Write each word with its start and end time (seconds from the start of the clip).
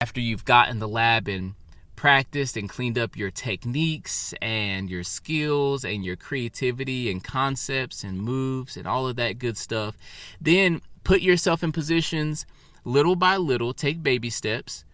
after 0.00 0.20
you've 0.20 0.44
gotten 0.44 0.78
the 0.78 0.88
lab 0.88 1.26
and 1.26 1.54
practiced 1.94 2.54
and 2.54 2.68
cleaned 2.68 2.98
up 2.98 3.16
your 3.16 3.30
techniques 3.30 4.34
and 4.42 4.90
your 4.90 5.02
skills 5.02 5.86
and 5.86 6.04
your 6.04 6.16
creativity 6.16 7.10
and 7.10 7.24
concepts 7.24 8.04
and 8.04 8.20
moves 8.20 8.76
and 8.76 8.86
all 8.86 9.08
of 9.08 9.16
that 9.16 9.38
good 9.38 9.56
stuff, 9.56 9.96
then 10.38 10.82
put 11.02 11.22
yourself 11.22 11.62
in 11.62 11.72
positions 11.72 12.44
little 12.84 13.16
by 13.16 13.38
little, 13.38 13.72
take 13.72 14.02
baby 14.02 14.28
steps 14.28 14.84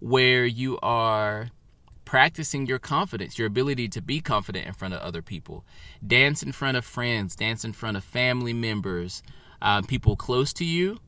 where 0.00 0.44
you 0.44 0.78
are 0.82 1.48
practicing 2.04 2.66
your 2.66 2.78
confidence, 2.78 3.38
your 3.38 3.46
ability 3.46 3.88
to 3.88 4.02
be 4.02 4.20
confident 4.20 4.66
in 4.66 4.74
front 4.74 4.92
of 4.92 5.00
other 5.00 5.22
people. 5.22 5.64
Dance 6.06 6.42
in 6.42 6.52
front 6.52 6.76
of 6.76 6.84
friends, 6.84 7.34
dance 7.34 7.64
in 7.64 7.72
front 7.72 7.96
of 7.96 8.04
family 8.04 8.52
members, 8.52 9.22
uh, 9.62 9.80
people 9.80 10.14
close 10.14 10.52
to 10.52 10.64
you 10.64 10.98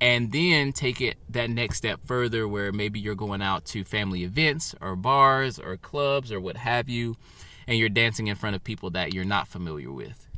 and 0.00 0.30
then 0.30 0.72
take 0.72 1.00
it 1.00 1.16
that 1.30 1.48
next 1.48 1.76
step 1.78 2.00
further 2.04 2.46
where 2.46 2.72
maybe 2.72 3.00
you're 3.00 3.14
going 3.14 3.40
out 3.40 3.64
to 3.64 3.84
family 3.84 4.24
events 4.24 4.74
or 4.80 4.94
bars 4.96 5.58
or 5.58 5.76
clubs 5.76 6.30
or 6.30 6.40
what 6.40 6.56
have 6.56 6.88
you 6.88 7.16
and 7.66 7.78
you're 7.78 7.88
dancing 7.88 8.26
in 8.26 8.36
front 8.36 8.54
of 8.54 8.62
people 8.62 8.90
that 8.90 9.14
you're 9.14 9.24
not 9.24 9.48
familiar 9.48 9.90
with. 9.90 10.28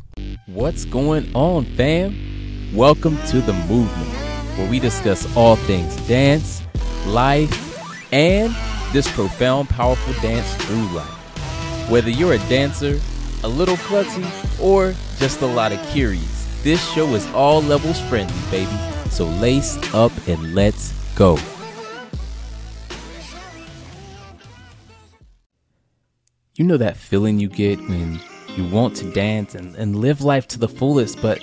What's 0.46 0.84
going 0.84 1.34
on, 1.34 1.64
fam? 1.64 2.74
Welcome 2.74 3.18
to 3.28 3.40
the 3.40 3.52
movement 3.52 4.08
where 4.56 4.70
we 4.70 4.78
discuss 4.78 5.36
all 5.36 5.56
things 5.56 5.96
dance, 6.08 6.62
life, 7.06 8.12
and 8.12 8.54
this 8.92 9.10
profound, 9.12 9.68
powerful 9.68 10.14
dance 10.22 10.54
through 10.64 10.88
life. 10.96 11.90
Whether 11.90 12.10
you're 12.10 12.34
a 12.34 12.48
dancer, 12.48 13.00
a 13.44 13.48
little 13.48 13.76
klutzy, 13.76 14.24
or 14.60 14.94
just 15.18 15.42
a 15.42 15.46
lot 15.46 15.72
of 15.72 15.80
curious, 15.88 16.46
this 16.62 16.86
show 16.92 17.06
is 17.14 17.26
all 17.28 17.62
levels 17.62 18.00
friendly, 18.02 18.34
baby. 18.50 18.97
So 19.10 19.26
lace 19.26 19.76
up 19.94 20.12
and 20.28 20.54
let's 20.54 20.92
go. 21.14 21.38
You 26.54 26.64
know 26.64 26.76
that 26.76 26.96
feeling 26.96 27.38
you 27.38 27.48
get 27.48 27.78
when 27.80 28.20
you 28.56 28.68
want 28.68 28.96
to 28.96 29.12
dance 29.12 29.54
and, 29.54 29.76
and 29.76 29.96
live 29.96 30.22
life 30.22 30.48
to 30.48 30.58
the 30.58 30.68
fullest, 30.68 31.22
but 31.22 31.40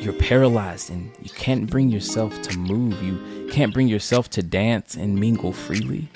you're 0.00 0.12
paralyzed 0.14 0.90
and 0.90 1.12
you 1.20 1.30
can't 1.30 1.70
bring 1.70 1.90
yourself 1.90 2.40
to 2.42 2.58
move. 2.58 3.00
You 3.02 3.48
can't 3.50 3.72
bring 3.72 3.86
yourself 3.86 4.30
to 4.30 4.42
dance 4.42 4.94
and 4.96 5.18
mingle 5.18 5.52
freely. 5.52 6.08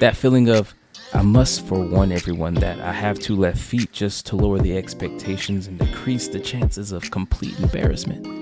That 0.00 0.16
feeling 0.16 0.48
of, 0.48 0.72
I 1.12 1.22
must 1.22 1.66
forewarn 1.66 2.12
everyone 2.12 2.54
that 2.54 2.80
I 2.80 2.92
have 2.92 3.18
two 3.18 3.34
left 3.34 3.58
feet 3.58 3.92
just 3.92 4.26
to 4.26 4.36
lower 4.36 4.58
the 4.58 4.76
expectations 4.76 5.66
and 5.66 5.78
decrease 5.78 6.28
the 6.28 6.40
chances 6.40 6.92
of 6.92 7.10
complete 7.10 7.58
embarrassment. 7.58 8.37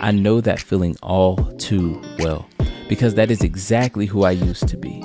I 0.00 0.12
know 0.12 0.40
that 0.40 0.60
feeling 0.60 0.96
all 1.02 1.36
too 1.58 2.00
well 2.20 2.48
because 2.88 3.14
that 3.14 3.30
is 3.30 3.42
exactly 3.42 4.06
who 4.06 4.22
I 4.22 4.30
used 4.30 4.68
to 4.68 4.76
be. 4.76 5.02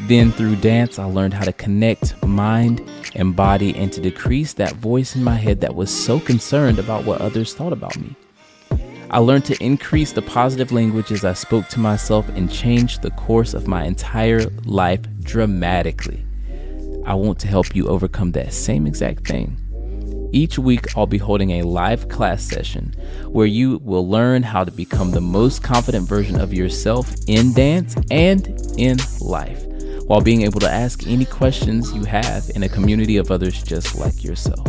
Then 0.00 0.32
through 0.32 0.56
dance, 0.56 0.98
I 0.98 1.04
learned 1.04 1.34
how 1.34 1.44
to 1.44 1.52
connect 1.52 2.20
mind 2.26 2.86
and 3.14 3.36
body 3.36 3.74
and 3.76 3.92
to 3.92 4.00
decrease 4.00 4.52
that 4.54 4.74
voice 4.74 5.14
in 5.14 5.22
my 5.22 5.36
head 5.36 5.60
that 5.60 5.74
was 5.74 5.88
so 5.88 6.18
concerned 6.18 6.78
about 6.78 7.04
what 7.04 7.20
others 7.20 7.54
thought 7.54 7.72
about 7.72 7.96
me. 7.96 8.16
I 9.10 9.18
learned 9.18 9.44
to 9.46 9.64
increase 9.64 10.12
the 10.12 10.22
positive 10.22 10.72
language 10.72 11.12
as 11.12 11.24
I 11.24 11.34
spoke 11.34 11.68
to 11.68 11.78
myself 11.78 12.28
and 12.30 12.50
changed 12.50 13.02
the 13.02 13.12
course 13.12 13.54
of 13.54 13.68
my 13.68 13.84
entire 13.84 14.50
life 14.64 15.00
dramatically. 15.20 16.26
I 17.06 17.14
want 17.14 17.38
to 17.40 17.46
help 17.46 17.76
you 17.76 17.86
overcome 17.86 18.32
that 18.32 18.52
same 18.52 18.86
exact 18.86 19.28
thing. 19.28 19.56
Each 20.34 20.58
week, 20.58 20.94
I'll 20.96 21.06
be 21.06 21.18
holding 21.18 21.52
a 21.52 21.62
live 21.62 22.08
class 22.08 22.42
session 22.42 22.92
where 23.28 23.46
you 23.46 23.78
will 23.84 24.08
learn 24.08 24.42
how 24.42 24.64
to 24.64 24.72
become 24.72 25.12
the 25.12 25.20
most 25.20 25.62
confident 25.62 26.08
version 26.08 26.40
of 26.40 26.52
yourself 26.52 27.14
in 27.28 27.52
dance 27.52 27.94
and 28.10 28.48
in 28.76 28.96
life, 29.20 29.64
while 30.06 30.20
being 30.20 30.42
able 30.42 30.58
to 30.58 30.68
ask 30.68 31.06
any 31.06 31.24
questions 31.24 31.92
you 31.92 32.02
have 32.02 32.50
in 32.56 32.64
a 32.64 32.68
community 32.68 33.16
of 33.16 33.30
others 33.30 33.62
just 33.62 33.94
like 33.94 34.24
yourself. 34.24 34.64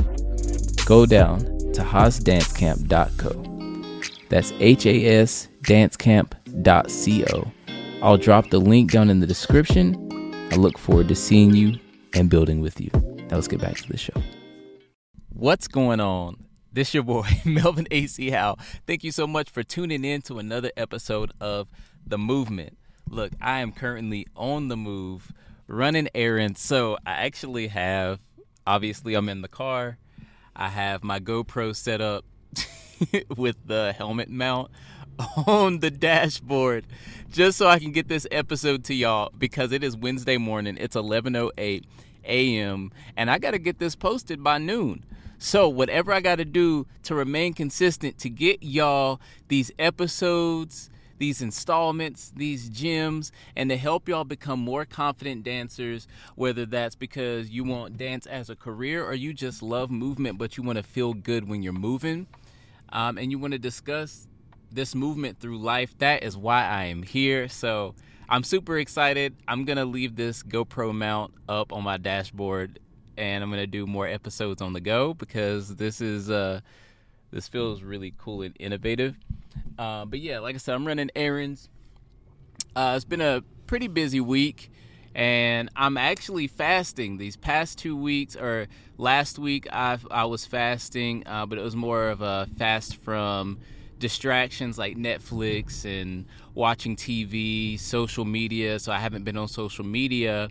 Go 0.85 1.07
down 1.07 1.39
to 1.73 1.81
hasdancecamp.co. 1.81 4.01
That's 4.29 4.53
H 4.59 4.85
A 4.85 5.07
S 5.07 5.47
dancecamp.co. 5.63 7.51
I'll 8.03 8.17
drop 8.17 8.51
the 8.51 8.59
link 8.59 8.91
down 8.91 9.09
in 9.09 9.19
the 9.19 9.25
description. 9.25 9.95
I 10.51 10.57
look 10.57 10.77
forward 10.77 11.07
to 11.07 11.15
seeing 11.15 11.55
you 11.55 11.79
and 12.13 12.29
building 12.29 12.61
with 12.61 12.79
you. 12.79 12.91
Now 12.93 13.37
let's 13.37 13.47
get 13.47 13.61
back 13.61 13.77
to 13.77 13.87
the 13.87 13.97
show. 13.97 14.13
What's 15.37 15.67
going 15.67 15.99
on? 15.99 16.45
This 16.71 16.93
your 16.93 17.03
boy 17.03 17.27
Melvin 17.45 17.89
AC 17.91 18.29
Howell. 18.29 18.57
Thank 18.87 19.03
you 19.03 19.11
so 19.11 19.27
much 19.27 19.49
for 19.49 19.63
tuning 19.63 20.05
in 20.05 20.21
to 20.23 20.39
another 20.39 20.71
episode 20.77 21.33
of 21.41 21.67
The 22.07 22.17
Movement. 22.17 22.77
Look, 23.09 23.33
I 23.41 23.59
am 23.59 23.73
currently 23.73 24.27
on 24.37 24.69
the 24.69 24.77
move, 24.77 25.33
running 25.67 26.07
errands. 26.15 26.61
So 26.61 26.97
I 27.05 27.25
actually 27.25 27.67
have 27.67 28.21
obviously 28.65 29.13
I'm 29.13 29.27
in 29.27 29.41
the 29.41 29.49
car. 29.49 29.97
I 30.55 30.69
have 30.69 31.03
my 31.03 31.19
GoPro 31.19 31.75
set 31.75 31.99
up 31.99 32.23
with 33.35 33.57
the 33.65 33.91
helmet 33.91 34.29
mount 34.29 34.71
on 35.45 35.81
the 35.81 35.91
dashboard 35.91 36.85
just 37.29 37.57
so 37.57 37.67
I 37.67 37.79
can 37.79 37.91
get 37.91 38.07
this 38.07 38.25
episode 38.31 38.85
to 38.85 38.93
y'all 38.93 39.33
because 39.37 39.73
it 39.73 39.83
is 39.83 39.97
Wednesday 39.97 40.37
morning. 40.37 40.77
It's 40.79 40.95
11:08 40.95 41.83
a.m. 42.23 42.91
and 43.17 43.29
I 43.29 43.37
got 43.37 43.51
to 43.51 43.59
get 43.59 43.79
this 43.79 43.97
posted 43.97 44.41
by 44.41 44.59
noon. 44.59 45.03
So, 45.45 45.69
whatever 45.69 46.11
I 46.11 46.21
got 46.21 46.37
to 46.37 46.43
do 46.43 46.87
to 47.03 47.13
remain 47.13 47.53
consistent 47.53 48.17
to 48.17 48.31
get 48.31 48.63
y'all 48.63 49.21
these 49.47 49.69
episodes, 49.77 50.89
these 51.19 51.39
installments, 51.39 52.33
these 52.35 52.67
gems, 52.67 53.31
and 53.55 53.69
to 53.69 53.77
help 53.77 54.09
y'all 54.09 54.23
become 54.23 54.59
more 54.59 54.85
confident 54.85 55.43
dancers, 55.43 56.07
whether 56.33 56.65
that's 56.65 56.95
because 56.95 57.51
you 57.51 57.63
want 57.63 57.95
dance 57.95 58.25
as 58.25 58.49
a 58.49 58.55
career 58.55 59.05
or 59.05 59.13
you 59.13 59.35
just 59.35 59.61
love 59.61 59.91
movement 59.91 60.39
but 60.39 60.57
you 60.57 60.63
want 60.63 60.77
to 60.77 60.83
feel 60.83 61.13
good 61.13 61.47
when 61.47 61.61
you're 61.61 61.73
moving, 61.73 62.25
um, 62.89 63.19
and 63.19 63.29
you 63.29 63.37
want 63.37 63.53
to 63.53 63.59
discuss 63.59 64.27
this 64.71 64.95
movement 64.95 65.39
through 65.39 65.59
life, 65.59 65.95
that 65.99 66.23
is 66.23 66.35
why 66.35 66.65
I 66.65 66.85
am 66.85 67.03
here. 67.03 67.47
So, 67.49 67.93
I'm 68.27 68.43
super 68.43 68.79
excited. 68.79 69.35
I'm 69.47 69.65
going 69.65 69.77
to 69.77 69.85
leave 69.85 70.15
this 70.15 70.41
GoPro 70.41 70.91
mount 70.91 71.35
up 71.47 71.71
on 71.71 71.83
my 71.83 71.97
dashboard 71.97 72.79
and 73.17 73.43
I'm 73.43 73.49
gonna 73.49 73.67
do 73.67 73.85
more 73.87 74.07
episodes 74.07 74.61
on 74.61 74.73
the 74.73 74.81
go 74.81 75.13
because 75.13 75.75
this 75.75 76.01
is 76.01 76.29
uh 76.29 76.61
this 77.31 77.47
feels 77.47 77.81
really 77.81 78.13
cool 78.17 78.41
and 78.43 78.55
innovative. 78.59 79.17
Uh, 79.77 80.05
but 80.05 80.19
yeah, 80.19 80.39
like 80.39 80.55
I 80.55 80.57
said, 80.57 80.75
I'm 80.75 80.87
running 80.87 81.11
errands. 81.15 81.69
Uh, 82.75 82.93
it's 82.95 83.05
been 83.05 83.21
a 83.21 83.43
pretty 83.67 83.87
busy 83.87 84.21
week, 84.21 84.71
and 85.13 85.69
I'm 85.75 85.97
actually 85.97 86.47
fasting 86.47 87.17
these 87.17 87.35
past 87.35 87.77
two 87.77 87.95
weeks. 87.95 88.35
Or 88.35 88.67
last 88.97 89.37
week, 89.37 89.67
I 89.71 89.97
I 90.11 90.25
was 90.25 90.45
fasting, 90.45 91.23
uh, 91.25 91.45
but 91.45 91.57
it 91.57 91.61
was 91.61 91.75
more 91.75 92.09
of 92.09 92.21
a 92.21 92.47
fast 92.57 92.97
from 92.97 93.59
distractions 93.99 94.77
like 94.77 94.97
Netflix 94.97 95.85
and 95.85 96.25
watching 96.53 96.95
TV, 96.95 97.79
social 97.79 98.25
media. 98.25 98.79
So 98.79 98.91
I 98.91 98.99
haven't 98.99 99.23
been 99.23 99.37
on 99.37 99.47
social 99.47 99.85
media. 99.85 100.49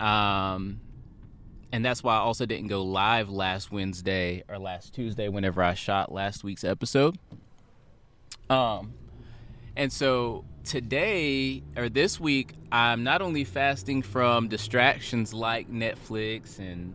Um, 0.00 0.80
and 1.76 1.84
that's 1.84 2.02
why 2.02 2.14
I 2.14 2.20
also 2.20 2.46
didn't 2.46 2.68
go 2.68 2.82
live 2.82 3.28
last 3.28 3.70
Wednesday 3.70 4.42
or 4.48 4.58
last 4.58 4.94
Tuesday 4.94 5.28
whenever 5.28 5.62
I 5.62 5.74
shot 5.74 6.10
last 6.10 6.42
week's 6.42 6.64
episode. 6.64 7.18
Um, 8.48 8.94
and 9.76 9.92
so 9.92 10.46
today 10.64 11.62
or 11.76 11.90
this 11.90 12.18
week, 12.18 12.54
I'm 12.72 13.04
not 13.04 13.20
only 13.20 13.44
fasting 13.44 14.00
from 14.00 14.48
distractions 14.48 15.34
like 15.34 15.70
Netflix 15.70 16.58
and 16.58 16.94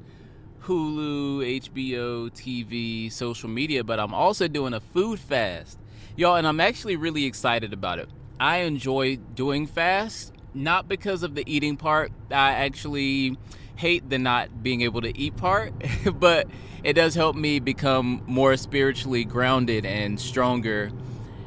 Hulu, 0.64 1.62
HBO, 1.62 2.32
TV, 2.32 3.12
social 3.12 3.50
media, 3.50 3.84
but 3.84 4.00
I'm 4.00 4.16
also 4.16 4.48
doing 4.48 4.74
a 4.74 4.80
food 4.80 5.20
fast. 5.20 5.78
Y'all, 6.16 6.38
and 6.38 6.48
I'm 6.48 6.60
actually 6.60 6.96
really 6.96 7.26
excited 7.26 7.72
about 7.72 8.00
it. 8.00 8.10
I 8.40 8.62
enjoy 8.62 9.18
doing 9.36 9.68
fast, 9.68 10.34
not 10.56 10.88
because 10.88 11.22
of 11.22 11.36
the 11.36 11.44
eating 11.46 11.78
part. 11.78 12.12
I 12.32 12.54
actually 12.54 13.38
hate 13.82 14.08
the 14.12 14.20
not 14.20 14.62
being 14.62 14.82
able 14.82 15.02
to 15.02 15.18
eat 15.18 15.36
part, 15.36 15.74
but 16.14 16.48
it 16.84 16.94
does 16.94 17.16
help 17.16 17.36
me 17.36 17.60
become 17.60 18.22
more 18.28 18.56
spiritually 18.56 19.26
grounded 19.26 19.88
and 19.88 20.20
stronger 20.20 20.92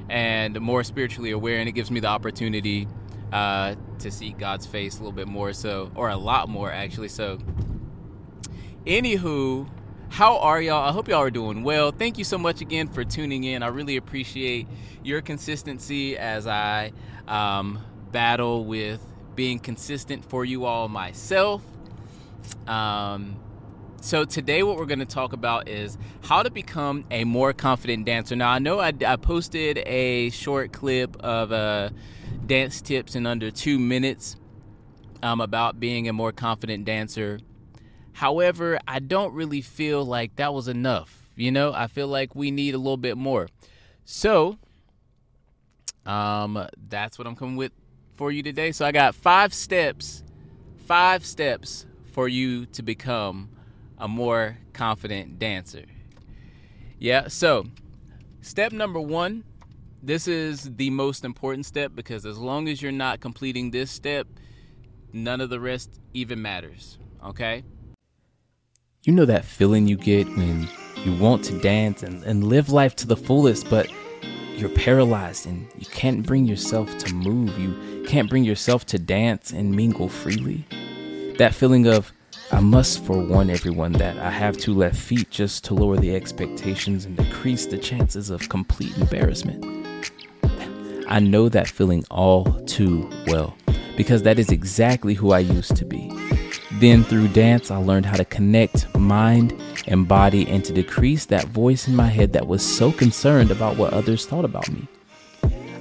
and 0.08 0.60
more 0.60 0.82
spiritually 0.82 1.30
aware. 1.30 1.60
And 1.60 1.68
it 1.68 1.72
gives 1.72 1.92
me 1.92 2.00
the 2.00 2.08
opportunity 2.08 2.88
uh, 3.32 3.76
to 4.00 4.10
see 4.10 4.32
God's 4.32 4.66
face 4.66 4.96
a 4.96 4.98
little 4.98 5.12
bit 5.12 5.28
more, 5.28 5.52
so, 5.52 5.92
or 5.94 6.08
a 6.08 6.16
lot 6.16 6.48
more 6.48 6.72
actually. 6.72 7.08
So, 7.08 7.38
anywho, 8.84 9.68
how 10.08 10.38
are 10.38 10.60
y'all? 10.60 10.88
I 10.88 10.90
hope 10.90 11.06
y'all 11.06 11.22
are 11.22 11.30
doing 11.30 11.62
well. 11.62 11.92
Thank 11.92 12.18
you 12.18 12.24
so 12.24 12.36
much 12.36 12.60
again 12.60 12.88
for 12.88 13.04
tuning 13.04 13.44
in. 13.44 13.62
I 13.62 13.68
really 13.68 13.96
appreciate 13.96 14.66
your 15.04 15.22
consistency 15.22 16.18
as 16.18 16.48
I 16.48 16.90
um, 17.28 17.78
battle 18.10 18.64
with 18.64 19.00
being 19.36 19.60
consistent 19.60 20.24
for 20.24 20.44
you 20.44 20.64
all 20.64 20.88
myself. 20.88 21.62
Um, 22.66 23.36
so 24.00 24.24
today, 24.24 24.62
what 24.62 24.76
we're 24.76 24.86
going 24.86 24.98
to 24.98 25.06
talk 25.06 25.32
about 25.32 25.66
is 25.68 25.96
how 26.22 26.42
to 26.42 26.50
become 26.50 27.06
a 27.10 27.24
more 27.24 27.54
confident 27.54 28.04
dancer. 28.04 28.36
Now, 28.36 28.50
I 28.50 28.58
know 28.58 28.78
I, 28.78 28.92
I 29.06 29.16
posted 29.16 29.78
a 29.78 30.28
short 30.30 30.72
clip 30.72 31.16
of 31.20 31.52
uh, 31.52 31.88
dance 32.46 32.82
tips 32.82 33.14
in 33.14 33.26
under 33.26 33.50
two 33.50 33.78
minutes 33.78 34.36
um, 35.22 35.40
about 35.40 35.80
being 35.80 36.06
a 36.08 36.12
more 36.12 36.32
confident 36.32 36.84
dancer. 36.84 37.38
However, 38.12 38.78
I 38.86 38.98
don't 38.98 39.32
really 39.32 39.62
feel 39.62 40.04
like 40.04 40.36
that 40.36 40.52
was 40.52 40.68
enough. 40.68 41.30
You 41.34 41.50
know, 41.50 41.72
I 41.72 41.86
feel 41.86 42.06
like 42.06 42.34
we 42.34 42.50
need 42.50 42.74
a 42.74 42.78
little 42.78 42.98
bit 42.98 43.16
more. 43.16 43.48
So, 44.04 44.58
um, 46.04 46.66
that's 46.88 47.18
what 47.18 47.26
I'm 47.26 47.36
coming 47.36 47.56
with 47.56 47.72
for 48.16 48.30
you 48.30 48.42
today. 48.42 48.70
So 48.72 48.84
I 48.84 48.92
got 48.92 49.14
five 49.14 49.54
steps, 49.54 50.22
five 50.86 51.24
steps 51.24 51.86
for 52.14 52.28
you 52.28 52.64
to 52.66 52.82
become 52.82 53.50
a 53.98 54.06
more 54.06 54.56
confident 54.72 55.38
dancer. 55.40 55.84
Yeah, 56.98 57.26
so 57.26 57.66
step 58.40 58.72
number 58.72 59.00
one 59.00 59.42
this 60.00 60.28
is 60.28 60.76
the 60.76 60.90
most 60.90 61.24
important 61.24 61.64
step 61.64 61.92
because 61.94 62.26
as 62.26 62.36
long 62.36 62.68
as 62.68 62.82
you're 62.82 62.92
not 62.92 63.20
completing 63.20 63.70
this 63.70 63.90
step, 63.90 64.26
none 65.14 65.40
of 65.40 65.48
the 65.48 65.58
rest 65.58 65.98
even 66.12 66.42
matters. 66.42 66.98
Okay? 67.24 67.64
You 69.04 69.14
know 69.14 69.24
that 69.24 69.46
feeling 69.46 69.88
you 69.88 69.96
get 69.96 70.26
when 70.36 70.68
you 71.04 71.16
want 71.16 71.42
to 71.44 71.58
dance 71.58 72.02
and, 72.02 72.22
and 72.24 72.44
live 72.44 72.68
life 72.68 72.94
to 72.96 73.06
the 73.06 73.16
fullest, 73.16 73.70
but 73.70 73.90
you're 74.56 74.68
paralyzed 74.68 75.46
and 75.46 75.66
you 75.78 75.86
can't 75.86 76.26
bring 76.26 76.44
yourself 76.44 76.96
to 76.98 77.14
move. 77.14 77.58
You 77.58 78.04
can't 78.06 78.28
bring 78.28 78.44
yourself 78.44 78.84
to 78.86 78.98
dance 78.98 79.52
and 79.52 79.74
mingle 79.74 80.10
freely. 80.10 80.66
That 81.38 81.52
feeling 81.52 81.88
of, 81.88 82.12
I 82.52 82.60
must 82.60 83.04
forewarn 83.04 83.50
everyone 83.50 83.90
that 83.94 84.16
I 84.18 84.30
have 84.30 84.56
two 84.56 84.72
left 84.72 84.94
feet 84.94 85.30
just 85.30 85.64
to 85.64 85.74
lower 85.74 85.96
the 85.96 86.14
expectations 86.14 87.06
and 87.06 87.16
decrease 87.16 87.66
the 87.66 87.76
chances 87.76 88.30
of 88.30 88.48
complete 88.48 88.96
embarrassment. 88.96 89.64
I 91.08 91.18
know 91.18 91.48
that 91.48 91.66
feeling 91.66 92.04
all 92.08 92.44
too 92.66 93.10
well 93.26 93.56
because 93.96 94.22
that 94.22 94.38
is 94.38 94.50
exactly 94.50 95.14
who 95.14 95.32
I 95.32 95.40
used 95.40 95.74
to 95.74 95.84
be. 95.84 96.08
Then 96.74 97.02
through 97.02 97.28
dance, 97.28 97.68
I 97.68 97.78
learned 97.78 98.06
how 98.06 98.16
to 98.16 98.24
connect 98.24 98.94
mind 98.96 99.60
and 99.88 100.06
body 100.06 100.46
and 100.48 100.64
to 100.64 100.72
decrease 100.72 101.26
that 101.26 101.46
voice 101.46 101.88
in 101.88 101.96
my 101.96 102.06
head 102.06 102.32
that 102.34 102.46
was 102.46 102.64
so 102.64 102.92
concerned 102.92 103.50
about 103.50 103.76
what 103.76 103.92
others 103.92 104.24
thought 104.24 104.44
about 104.44 104.70
me. 104.70 104.86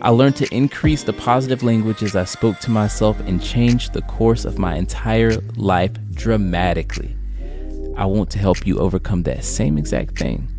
I 0.04 0.10
learned 0.10 0.36
to 0.36 0.54
increase 0.54 1.04
the 1.04 1.14
positive 1.14 1.64
languages 1.64 2.14
I 2.14 2.26
spoke 2.26 2.60
to 2.60 2.72
myself 2.72 3.18
and 3.22 3.42
changed 3.42 3.94
the 3.94 4.02
course 4.02 4.44
of 4.44 4.60
my 4.60 4.76
entire 4.76 5.38
life 5.56 5.94
dramatically. 6.12 7.16
I 7.96 8.06
want 8.06 8.30
to 8.32 8.40
help 8.40 8.68
you 8.68 8.80
overcome 8.80 9.24
that 9.24 9.46
same 9.46 9.78
exact 9.78 10.20
thing. 10.20 10.50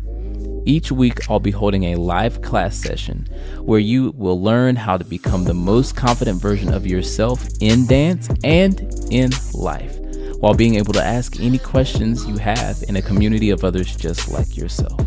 Each 0.65 0.91
week, 0.91 1.29
I'll 1.29 1.39
be 1.39 1.51
holding 1.51 1.83
a 1.83 1.95
live 1.95 2.41
class 2.41 2.75
session 2.75 3.27
where 3.59 3.79
you 3.79 4.15
will 4.17 4.41
learn 4.41 4.75
how 4.75 4.97
to 4.97 5.05
become 5.05 5.43
the 5.43 5.53
most 5.53 5.95
confident 5.95 6.41
version 6.41 6.73
of 6.73 6.87
yourself 6.87 7.47
in 7.61 7.85
dance 7.85 8.29
and 8.43 8.81
in 9.11 9.29
life 9.53 9.95
while 10.39 10.55
being 10.55 10.73
able 10.73 10.93
to 10.93 11.03
ask 11.03 11.39
any 11.39 11.59
questions 11.59 12.25
you 12.25 12.37
have 12.37 12.83
in 12.87 12.95
a 12.95 13.01
community 13.01 13.51
of 13.51 13.63
others 13.63 13.95
just 13.95 14.27
like 14.31 14.57
yourself. 14.57 14.97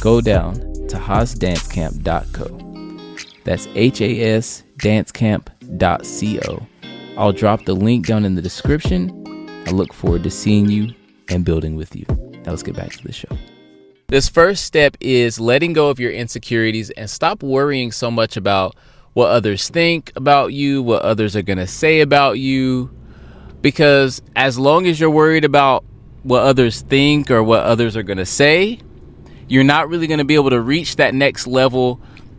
Go 0.00 0.20
down 0.20 0.54
to 0.86 0.96
hasdancecamp.co. 0.96 2.67
That's 3.48 3.66
H 3.74 4.02
A 4.02 4.34
S 4.34 4.62
dancecamp.co. 4.76 6.66
I'll 7.16 7.32
drop 7.32 7.64
the 7.64 7.72
link 7.72 8.06
down 8.06 8.26
in 8.26 8.34
the 8.34 8.42
description. 8.42 9.08
I 9.66 9.70
look 9.70 9.94
forward 9.94 10.22
to 10.24 10.30
seeing 10.30 10.68
you 10.68 10.94
and 11.30 11.46
building 11.46 11.74
with 11.74 11.96
you. 11.96 12.04
Now 12.44 12.50
let's 12.50 12.62
get 12.62 12.76
back 12.76 12.92
to 12.92 13.02
the 13.02 13.12
show. 13.12 13.30
This 14.08 14.28
first 14.28 14.64
step 14.64 14.98
is 15.00 15.40
letting 15.40 15.72
go 15.72 15.88
of 15.88 15.98
your 15.98 16.12
insecurities 16.12 16.90
and 16.90 17.08
stop 17.08 17.42
worrying 17.42 17.90
so 17.90 18.10
much 18.10 18.36
about 18.36 18.76
what 19.14 19.30
others 19.30 19.70
think 19.70 20.12
about 20.14 20.52
you, 20.52 20.82
what 20.82 21.00
others 21.00 21.34
are 21.34 21.40
going 21.40 21.56
to 21.56 21.66
say 21.66 22.02
about 22.02 22.38
you. 22.38 22.90
Because 23.62 24.20
as 24.36 24.58
long 24.58 24.86
as 24.86 25.00
you're 25.00 25.08
worried 25.08 25.46
about 25.46 25.86
what 26.22 26.42
others 26.42 26.82
think 26.82 27.30
or 27.30 27.42
what 27.42 27.62
others 27.62 27.96
are 27.96 28.02
going 28.02 28.18
to 28.18 28.26
say, 28.26 28.78
you're 29.48 29.64
not 29.64 29.88
really 29.88 30.06
going 30.06 30.18
to 30.18 30.26
be 30.26 30.34
able 30.34 30.50
to 30.50 30.60
reach 30.60 30.96
that 30.96 31.14
next 31.14 31.46
level 31.46 31.98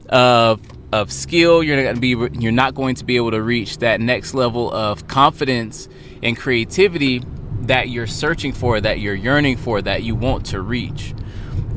of 0.09 0.61
of 0.91 1.11
skill. 1.11 1.63
You're 1.63 1.75
not 1.75 1.83
going 1.83 1.95
to 1.95 2.01
be 2.01 2.39
you're 2.41 2.51
not 2.51 2.75
going 2.75 2.95
to 2.95 3.05
be 3.05 3.15
able 3.15 3.31
to 3.31 3.41
reach 3.41 3.77
that 3.79 4.01
next 4.01 4.33
level 4.33 4.71
of 4.73 5.07
confidence 5.07 5.87
and 6.23 6.37
creativity 6.37 7.23
that 7.61 7.89
you're 7.89 8.07
searching 8.07 8.53
for, 8.53 8.81
that 8.81 8.99
you're 8.99 9.15
yearning 9.15 9.57
for, 9.57 9.81
that 9.81 10.03
you 10.03 10.15
want 10.15 10.47
to 10.47 10.61
reach. 10.61 11.13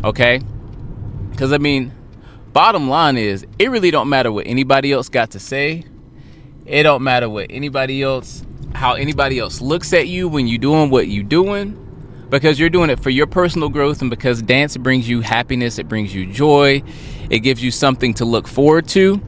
Okay? 0.04 0.40
Because, 1.30 1.52
I 1.52 1.58
mean, 1.58 1.92
bottom 2.52 2.88
line 2.88 3.16
is, 3.16 3.46
it 3.58 3.70
really 3.70 3.90
don't 3.90 4.08
matter 4.08 4.32
what 4.32 4.46
anybody 4.46 4.92
else 4.92 5.08
got 5.08 5.32
to 5.32 5.38
say. 5.38 5.84
It 6.64 6.84
don't 6.84 7.02
matter 7.02 7.28
what 7.28 7.46
anybody 7.50 8.02
else, 8.02 8.44
how 8.74 8.94
anybody 8.94 9.38
else 9.38 9.60
looks 9.60 9.92
at 9.92 10.08
you 10.08 10.28
when 10.28 10.46
you're 10.46 10.58
doing 10.58 10.90
what 10.90 11.08
you're 11.08 11.24
doing. 11.24 11.78
Because 12.32 12.58
you're 12.58 12.70
doing 12.70 12.88
it 12.88 12.98
for 12.98 13.10
your 13.10 13.26
personal 13.26 13.68
growth 13.68 14.00
and 14.00 14.08
because 14.08 14.40
dance 14.40 14.74
brings 14.78 15.06
you 15.06 15.20
happiness, 15.20 15.78
it 15.78 15.86
brings 15.86 16.14
you 16.14 16.24
joy, 16.24 16.82
it 17.28 17.40
gives 17.40 17.62
you 17.62 17.70
something 17.70 18.14
to 18.14 18.24
look 18.24 18.48
forward 18.48 18.88
to. 18.88 19.20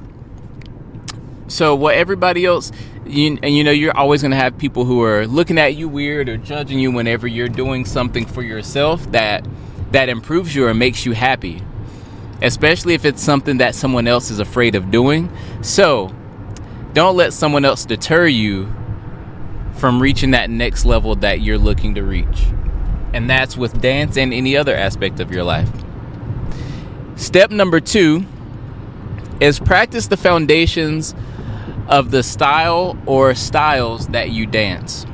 So, 1.46 1.74
what 1.74 1.96
everybody 1.96 2.46
else, 2.46 2.72
you, 3.04 3.38
and 3.42 3.54
you 3.54 3.62
know, 3.62 3.72
you're 3.72 3.94
always 3.94 4.22
going 4.22 4.30
to 4.30 4.38
have 4.38 4.56
people 4.56 4.86
who 4.86 5.02
are 5.02 5.26
looking 5.26 5.58
at 5.58 5.76
you 5.76 5.86
weird 5.86 6.30
or 6.30 6.38
judging 6.38 6.78
you 6.78 6.90
whenever 6.92 7.26
you're 7.26 7.46
doing 7.46 7.84
something 7.84 8.24
for 8.24 8.40
yourself 8.40 9.04
that 9.12 9.46
that 9.90 10.08
improves 10.08 10.54
you 10.54 10.66
or 10.66 10.72
makes 10.72 11.04
you 11.04 11.12
happy, 11.12 11.60
especially 12.40 12.94
if 12.94 13.04
it's 13.04 13.22
something 13.22 13.58
that 13.58 13.74
someone 13.74 14.08
else 14.08 14.30
is 14.30 14.38
afraid 14.38 14.74
of 14.74 14.90
doing. 14.90 15.30
So, 15.60 16.10
don't 16.94 17.18
let 17.18 17.34
someone 17.34 17.66
else 17.66 17.84
deter 17.84 18.26
you 18.26 18.72
from 19.74 20.00
reaching 20.00 20.30
that 20.30 20.48
next 20.48 20.86
level 20.86 21.16
that 21.16 21.42
you're 21.42 21.58
looking 21.58 21.96
to 21.96 22.02
reach. 22.02 22.46
And 23.14 23.30
that's 23.30 23.56
with 23.56 23.80
dance 23.80 24.18
and 24.18 24.34
any 24.34 24.56
other 24.56 24.74
aspect 24.74 25.20
of 25.20 25.30
your 25.30 25.44
life. 25.44 25.70
Step 27.16 27.50
number 27.50 27.80
two 27.80 28.26
is 29.40 29.58
practice 29.60 30.08
the 30.08 30.16
foundations 30.16 31.14
of 31.88 32.10
the 32.10 32.22
style 32.22 32.98
or 33.06 33.34
styles 33.34 34.08
that 34.08 34.30
you 34.30 34.46
dance. 34.46 35.04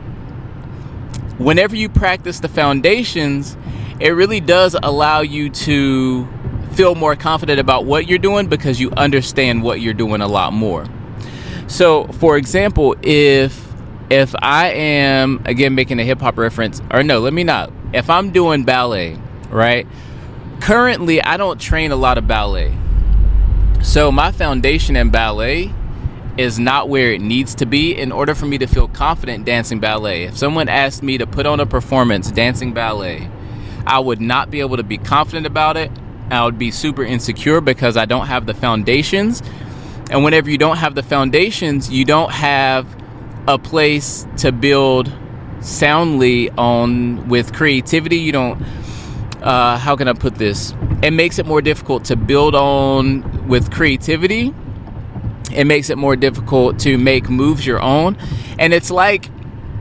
Whenever 1.38 1.76
you 1.76 1.88
practice 1.88 2.40
the 2.40 2.48
foundations, 2.48 3.56
it 4.00 4.10
really 4.10 4.40
does 4.40 4.74
allow 4.82 5.20
you 5.20 5.50
to 5.50 6.26
feel 6.72 6.94
more 6.94 7.16
confident 7.16 7.60
about 7.60 7.84
what 7.84 8.08
you're 8.08 8.18
doing 8.18 8.46
because 8.46 8.80
you 8.80 8.90
understand 8.92 9.62
what 9.62 9.80
you're 9.80 9.92
doing 9.94 10.22
a 10.22 10.28
lot 10.28 10.52
more. 10.54 10.86
So, 11.66 12.06
for 12.06 12.36
example, 12.36 12.96
if 13.02 13.68
if 14.10 14.34
I 14.40 14.70
am 14.70 15.40
again 15.44 15.74
making 15.74 16.00
a 16.00 16.04
hip 16.04 16.20
hop 16.20 16.36
reference, 16.36 16.80
or 16.90 17.02
no, 17.02 17.20
let 17.20 17.32
me 17.32 17.44
not. 17.44 17.70
If 17.92 18.08
I'm 18.08 18.30
doing 18.30 18.64
ballet, 18.64 19.18
right? 19.50 19.86
Currently, 20.60 21.22
I 21.22 21.36
don't 21.36 21.60
train 21.60 21.90
a 21.90 21.96
lot 21.96 22.18
of 22.18 22.28
ballet. 22.28 22.76
So, 23.82 24.12
my 24.12 24.30
foundation 24.30 24.94
in 24.94 25.10
ballet 25.10 25.72
is 26.36 26.58
not 26.58 26.88
where 26.88 27.12
it 27.12 27.20
needs 27.20 27.54
to 27.56 27.66
be 27.66 27.96
in 27.96 28.12
order 28.12 28.34
for 28.34 28.46
me 28.46 28.58
to 28.58 28.66
feel 28.66 28.88
confident 28.88 29.44
dancing 29.44 29.80
ballet. 29.80 30.24
If 30.24 30.36
someone 30.36 30.68
asked 30.68 31.02
me 31.02 31.18
to 31.18 31.26
put 31.26 31.46
on 31.46 31.60
a 31.60 31.66
performance 31.66 32.30
dancing 32.30 32.72
ballet, 32.72 33.28
I 33.86 33.98
would 33.98 34.20
not 34.20 34.50
be 34.50 34.60
able 34.60 34.76
to 34.76 34.82
be 34.82 34.98
confident 34.98 35.46
about 35.46 35.76
it. 35.76 35.90
I 36.30 36.44
would 36.44 36.58
be 36.58 36.70
super 36.70 37.02
insecure 37.02 37.60
because 37.60 37.96
I 37.96 38.04
don't 38.04 38.26
have 38.26 38.46
the 38.46 38.54
foundations. 38.54 39.42
And 40.10 40.22
whenever 40.22 40.50
you 40.50 40.58
don't 40.58 40.76
have 40.76 40.94
the 40.94 41.02
foundations, 41.02 41.90
you 41.90 42.04
don't 42.04 42.30
have 42.30 42.86
a 43.48 43.58
place 43.58 44.26
to 44.38 44.52
build 44.52 45.12
soundly 45.60 46.50
on 46.50 47.28
with 47.28 47.52
creativity. 47.52 48.16
You 48.16 48.32
don't 48.32 48.62
uh, 49.42 49.78
how 49.78 49.96
can 49.96 50.08
I 50.08 50.12
put 50.12 50.34
this? 50.34 50.74
It 51.02 51.12
makes 51.12 51.38
it 51.38 51.46
more 51.46 51.62
difficult 51.62 52.04
to 52.06 52.16
build 52.16 52.54
on 52.54 53.48
with 53.48 53.72
creativity. 53.72 54.54
It 55.52 55.64
makes 55.64 55.90
it 55.90 55.98
more 55.98 56.14
difficult 56.14 56.78
to 56.80 56.98
make 56.98 57.28
moves 57.28 57.66
your 57.66 57.80
own. 57.80 58.16
And 58.58 58.72
it's 58.74 58.90
like, 58.90 59.30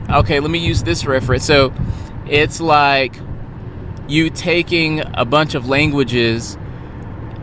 okay, 0.08 0.40
let 0.40 0.50
me 0.50 0.58
use 0.58 0.82
this 0.82 1.04
reference. 1.04 1.44
So 1.44 1.72
it's 2.26 2.60
like 2.60 3.16
you 4.08 4.30
taking 4.30 5.02
a 5.14 5.24
bunch 5.24 5.54
of 5.54 5.68
languages, 5.68 6.56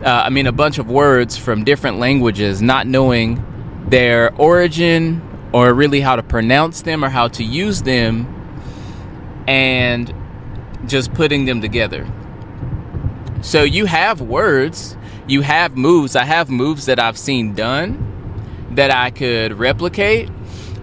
uh, 0.04 0.22
I 0.24 0.30
mean, 0.30 0.46
a 0.46 0.52
bunch 0.52 0.78
of 0.78 0.90
words 0.90 1.36
from 1.36 1.64
different 1.64 1.98
languages, 1.98 2.60
not 2.60 2.86
knowing 2.86 3.44
their 3.88 4.34
origin 4.34 5.22
or 5.52 5.72
really 5.72 6.00
how 6.00 6.16
to 6.16 6.22
pronounce 6.22 6.82
them 6.82 7.04
or 7.04 7.08
how 7.08 7.28
to 7.28 7.44
use 7.44 7.82
them, 7.82 8.26
and 9.46 10.12
just 10.86 11.12
putting 11.14 11.44
them 11.44 11.60
together. 11.60 12.06
So 13.40 13.62
you 13.62 13.86
have 13.86 14.20
words, 14.20 14.96
you 15.26 15.42
have 15.42 15.76
moves. 15.76 16.16
I 16.16 16.24
have 16.24 16.50
moves 16.50 16.86
that 16.86 16.98
I've 16.98 17.18
seen 17.18 17.54
done 17.54 18.04
that 18.72 18.90
I 18.90 19.10
could 19.10 19.52
replicate 19.58 20.28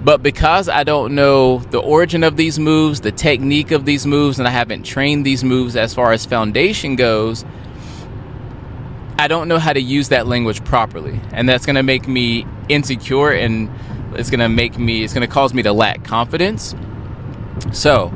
but 0.06 0.22
because 0.22 0.70
I 0.70 0.84
don't 0.84 1.16
know 1.16 1.58
the 1.72 1.80
origin 1.80 2.24
of 2.24 2.38
these 2.38 2.60
moves, 2.60 3.02
the 3.02 3.12
technique 3.12 3.72
of 3.72 3.86
these 3.86 4.06
moves, 4.06 4.38
and 4.38 4.48
I 4.48 4.52
haven't 4.52 4.84
trained 4.84 5.26
these 5.26 5.44
moves 5.44 5.76
as 5.76 5.96
far 5.96 6.14
as 6.14 6.28
foundation 6.28 6.96
goes, 6.96 7.44
I 9.18 9.28
don't 9.28 9.48
know 9.48 9.58
how 9.58 9.74
to 9.74 9.82
use 9.82 10.10
that 10.10 10.28
language 10.28 10.64
properly. 10.64 11.20
And 11.32 11.50
that's 11.50 11.66
going 11.66 11.76
to 11.78 11.82
make 11.82 12.08
me 12.08 12.46
insecure 12.70 13.32
and 13.32 13.68
it's 14.20 14.30
going 14.30 14.40
to 14.40 14.50
make 14.50 14.78
me, 14.78 15.04
it's 15.04 15.14
going 15.14 15.28
to 15.28 15.34
cause 15.34 15.54
me 15.54 15.64
to 15.64 15.74
lack 15.74 16.04
confidence. 16.04 16.76
So, 17.72 18.14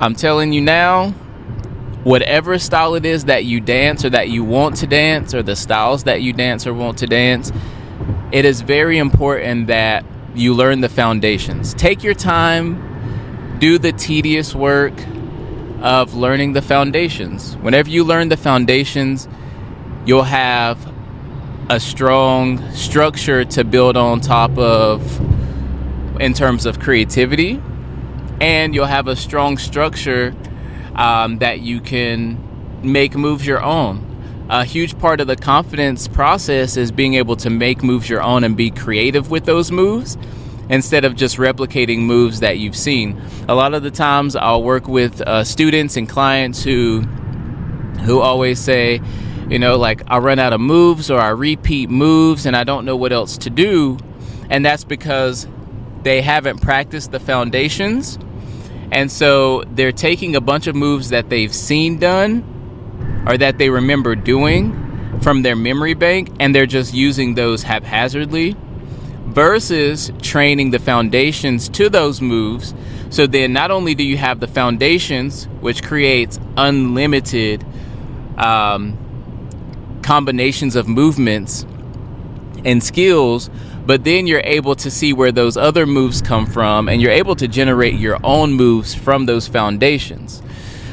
I'm 0.00 0.14
telling 0.14 0.52
you 0.52 0.60
now, 0.60 1.10
whatever 2.04 2.58
style 2.58 2.94
it 2.94 3.06
is 3.06 3.24
that 3.24 3.44
you 3.44 3.60
dance 3.60 4.04
or 4.04 4.10
that 4.10 4.28
you 4.28 4.44
want 4.44 4.76
to 4.76 4.86
dance 4.86 5.34
or 5.34 5.42
the 5.42 5.56
styles 5.56 6.04
that 6.04 6.20
you 6.22 6.32
dance 6.32 6.66
or 6.66 6.74
want 6.74 6.98
to 6.98 7.06
dance, 7.06 7.52
it 8.32 8.44
is 8.44 8.60
very 8.60 8.98
important 8.98 9.68
that 9.68 10.04
you 10.34 10.54
learn 10.54 10.80
the 10.80 10.88
foundations. 10.88 11.74
Take 11.74 12.02
your 12.02 12.14
time, 12.14 13.58
do 13.58 13.78
the 13.78 13.92
tedious 13.92 14.54
work 14.54 14.92
of 15.80 16.14
learning 16.14 16.52
the 16.52 16.62
foundations. 16.62 17.56
Whenever 17.58 17.88
you 17.88 18.04
learn 18.04 18.28
the 18.28 18.36
foundations, 18.36 19.28
you'll 20.06 20.22
have 20.22 20.93
a 21.70 21.80
strong 21.80 22.70
structure 22.72 23.44
to 23.44 23.64
build 23.64 23.96
on 23.96 24.20
top 24.20 24.56
of 24.58 25.00
in 26.20 26.34
terms 26.34 26.66
of 26.66 26.78
creativity, 26.78 27.60
and 28.40 28.74
you'll 28.74 28.84
have 28.86 29.08
a 29.08 29.16
strong 29.16 29.56
structure 29.56 30.34
um, 30.94 31.38
that 31.38 31.60
you 31.60 31.80
can 31.80 32.38
make 32.82 33.16
moves 33.16 33.46
your 33.46 33.62
own. 33.62 34.10
A 34.50 34.64
huge 34.64 34.98
part 34.98 35.20
of 35.20 35.26
the 35.26 35.36
confidence 35.36 36.06
process 36.06 36.76
is 36.76 36.92
being 36.92 37.14
able 37.14 37.36
to 37.36 37.48
make 37.48 37.82
moves 37.82 38.10
your 38.10 38.22
own 38.22 38.44
and 38.44 38.56
be 38.56 38.70
creative 38.70 39.30
with 39.30 39.46
those 39.46 39.72
moves 39.72 40.18
instead 40.68 41.04
of 41.04 41.16
just 41.16 41.38
replicating 41.38 42.00
moves 42.00 42.40
that 42.40 42.58
you've 42.58 42.76
seen. 42.76 43.20
A 43.48 43.54
lot 43.54 43.72
of 43.72 43.82
the 43.82 43.90
times 43.90 44.36
I'll 44.36 44.62
work 44.62 44.86
with 44.86 45.22
uh, 45.22 45.44
students 45.44 45.96
and 45.96 46.08
clients 46.08 46.62
who 46.62 47.00
who 48.04 48.20
always 48.20 48.58
say, 48.58 49.00
you 49.48 49.58
know, 49.58 49.76
like 49.76 50.02
I 50.06 50.18
run 50.18 50.38
out 50.38 50.52
of 50.52 50.60
moves 50.60 51.10
or 51.10 51.20
I 51.20 51.28
repeat 51.28 51.90
moves 51.90 52.46
and 52.46 52.56
I 52.56 52.64
don't 52.64 52.84
know 52.84 52.96
what 52.96 53.12
else 53.12 53.38
to 53.38 53.50
do. 53.50 53.98
And 54.48 54.64
that's 54.64 54.84
because 54.84 55.46
they 56.02 56.22
haven't 56.22 56.60
practiced 56.60 57.12
the 57.12 57.20
foundations. 57.20 58.18
And 58.90 59.10
so 59.10 59.64
they're 59.64 59.92
taking 59.92 60.36
a 60.36 60.40
bunch 60.40 60.66
of 60.66 60.76
moves 60.76 61.10
that 61.10 61.28
they've 61.28 61.54
seen 61.54 61.98
done 61.98 63.24
or 63.26 63.36
that 63.38 63.58
they 63.58 63.70
remember 63.70 64.14
doing 64.14 64.80
from 65.20 65.42
their 65.42 65.56
memory 65.56 65.94
bank 65.94 66.30
and 66.40 66.54
they're 66.54 66.66
just 66.66 66.94
using 66.94 67.34
those 67.34 67.62
haphazardly 67.62 68.56
versus 69.26 70.12
training 70.22 70.70
the 70.70 70.78
foundations 70.78 71.68
to 71.70 71.88
those 71.88 72.20
moves. 72.20 72.74
So 73.10 73.26
then 73.26 73.52
not 73.52 73.70
only 73.70 73.94
do 73.94 74.04
you 74.04 74.16
have 74.16 74.40
the 74.40 74.46
foundations, 74.46 75.44
which 75.60 75.82
creates 75.82 76.38
unlimited 76.56 77.64
um, 78.36 78.98
combinations 80.04 80.76
of 80.76 80.86
movements 80.86 81.66
and 82.64 82.84
skills, 82.84 83.50
but 83.86 84.04
then 84.04 84.26
you're 84.26 84.42
able 84.44 84.74
to 84.76 84.90
see 84.90 85.12
where 85.12 85.32
those 85.32 85.56
other 85.56 85.86
moves 85.86 86.22
come 86.22 86.46
from 86.46 86.88
and 86.88 87.02
you're 87.02 87.10
able 87.10 87.34
to 87.36 87.48
generate 87.48 87.94
your 87.94 88.18
own 88.22 88.52
moves 88.52 88.94
from 88.94 89.26
those 89.26 89.48
foundations. 89.48 90.42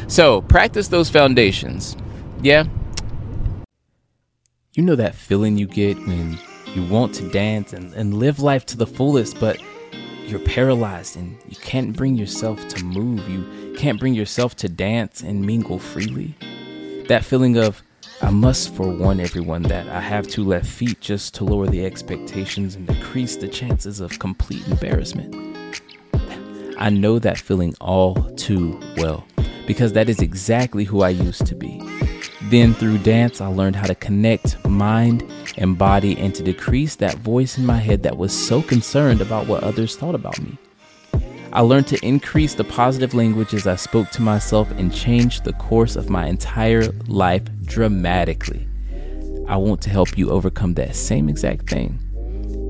So 0.07 0.41
practice 0.41 0.87
those 0.87 1.09
foundations. 1.09 1.95
Yeah. 2.41 2.65
You 4.73 4.83
know 4.83 4.95
that 4.95 5.15
feeling 5.15 5.57
you 5.57 5.67
get 5.67 5.97
when 5.97 6.39
you 6.73 6.85
want 6.85 7.13
to 7.15 7.29
dance 7.29 7.73
and, 7.73 7.93
and 7.93 8.13
live 8.13 8.39
life 8.39 8.65
to 8.67 8.77
the 8.77 8.87
fullest, 8.87 9.39
but 9.39 9.61
you're 10.25 10.39
paralyzed 10.39 11.17
and 11.17 11.37
you 11.49 11.57
can't 11.57 11.95
bring 11.95 12.15
yourself 12.15 12.65
to 12.69 12.83
move. 12.83 13.27
You 13.29 13.73
can't 13.75 13.99
bring 13.99 14.13
yourself 14.13 14.55
to 14.57 14.69
dance 14.69 15.21
and 15.21 15.45
mingle 15.45 15.79
freely. 15.79 16.35
That 17.07 17.25
feeling 17.25 17.57
of, 17.57 17.83
I 18.23 18.29
must 18.29 18.75
forewarn 18.75 19.19
everyone 19.19 19.63
that 19.63 19.89
I 19.89 19.99
have 19.99 20.27
two 20.27 20.43
left 20.43 20.67
feet 20.67 21.01
just 21.01 21.33
to 21.35 21.43
lower 21.43 21.65
the 21.65 21.83
expectations 21.83 22.75
and 22.75 22.85
decrease 22.85 23.35
the 23.35 23.47
chances 23.47 23.99
of 23.99 24.19
complete 24.19 24.67
embarrassment. 24.67 25.35
I 26.77 26.91
know 26.91 27.17
that 27.17 27.39
feeling 27.39 27.73
all 27.81 28.15
too 28.35 28.79
well 28.97 29.25
because 29.65 29.93
that 29.93 30.07
is 30.07 30.19
exactly 30.19 30.83
who 30.83 31.01
I 31.01 31.09
used 31.09 31.47
to 31.47 31.55
be. 31.55 31.81
Then 32.43 32.75
through 32.75 32.99
dance, 32.99 33.41
I 33.41 33.47
learned 33.47 33.75
how 33.75 33.87
to 33.87 33.95
connect 33.95 34.63
mind 34.67 35.29
and 35.57 35.77
body 35.77 36.15
and 36.17 36.33
to 36.35 36.43
decrease 36.43 36.95
that 36.97 37.17
voice 37.17 37.57
in 37.57 37.65
my 37.65 37.77
head 37.77 38.03
that 38.03 38.17
was 38.17 38.31
so 38.31 38.61
concerned 38.61 39.21
about 39.21 39.47
what 39.47 39.63
others 39.63 39.95
thought 39.95 40.15
about 40.15 40.39
me. 40.39 40.59
I 41.53 41.61
learned 41.61 41.87
to 41.87 42.05
increase 42.05 42.53
the 42.53 42.63
positive 42.63 43.13
languages 43.13 43.67
I 43.67 43.75
spoke 43.75 44.09
to 44.11 44.21
myself 44.21 44.71
and 44.71 44.93
change 44.93 45.41
the 45.41 45.53
course 45.53 45.95
of 45.95 46.09
my 46.09 46.27
entire 46.27 46.91
life 47.07 47.43
dramatically. 47.63 48.67
I 49.47 49.57
want 49.57 49.81
to 49.81 49.89
help 49.89 50.17
you 50.17 50.29
overcome 50.29 50.75
that 50.75 50.95
same 50.95 51.29
exact 51.29 51.69
thing. 51.69 51.99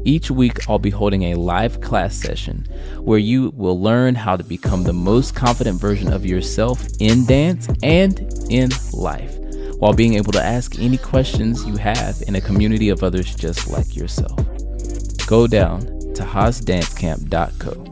Each 0.04 0.32
week, 0.32 0.68
I'll 0.68 0.80
be 0.80 0.90
holding 0.90 1.24
a 1.24 1.36
live 1.36 1.80
class 1.82 2.16
session 2.16 2.68
where 3.00 3.20
you 3.20 3.52
will 3.56 3.80
learn 3.80 4.16
how 4.16 4.36
to 4.36 4.44
become 4.44 4.84
the 4.84 4.94
most 4.94 5.36
confident 5.36 5.80
version 5.80 6.12
of 6.12 6.26
yourself 6.26 6.84
in 7.00 7.26
dance 7.26 7.68
and 7.84 8.20
in 8.50 8.72
life 8.94 9.38
while 9.78 9.94
being 9.94 10.16
able 10.16 10.32
to 10.32 10.44
ask 10.44 10.80
any 10.80 10.98
questions 10.98 11.66
you 11.66 11.78
have 11.78 12.22
in 12.28 12.36
a 12.36 12.42
community 12.42 12.90
of 12.90 13.04
others 13.04 13.36
just 13.36 13.70
like 13.70 13.96
yourself. 13.96 14.38
Go 15.28 15.48
down 15.48 15.82
to 16.16 16.24
hasdancecamp.co 16.24 17.92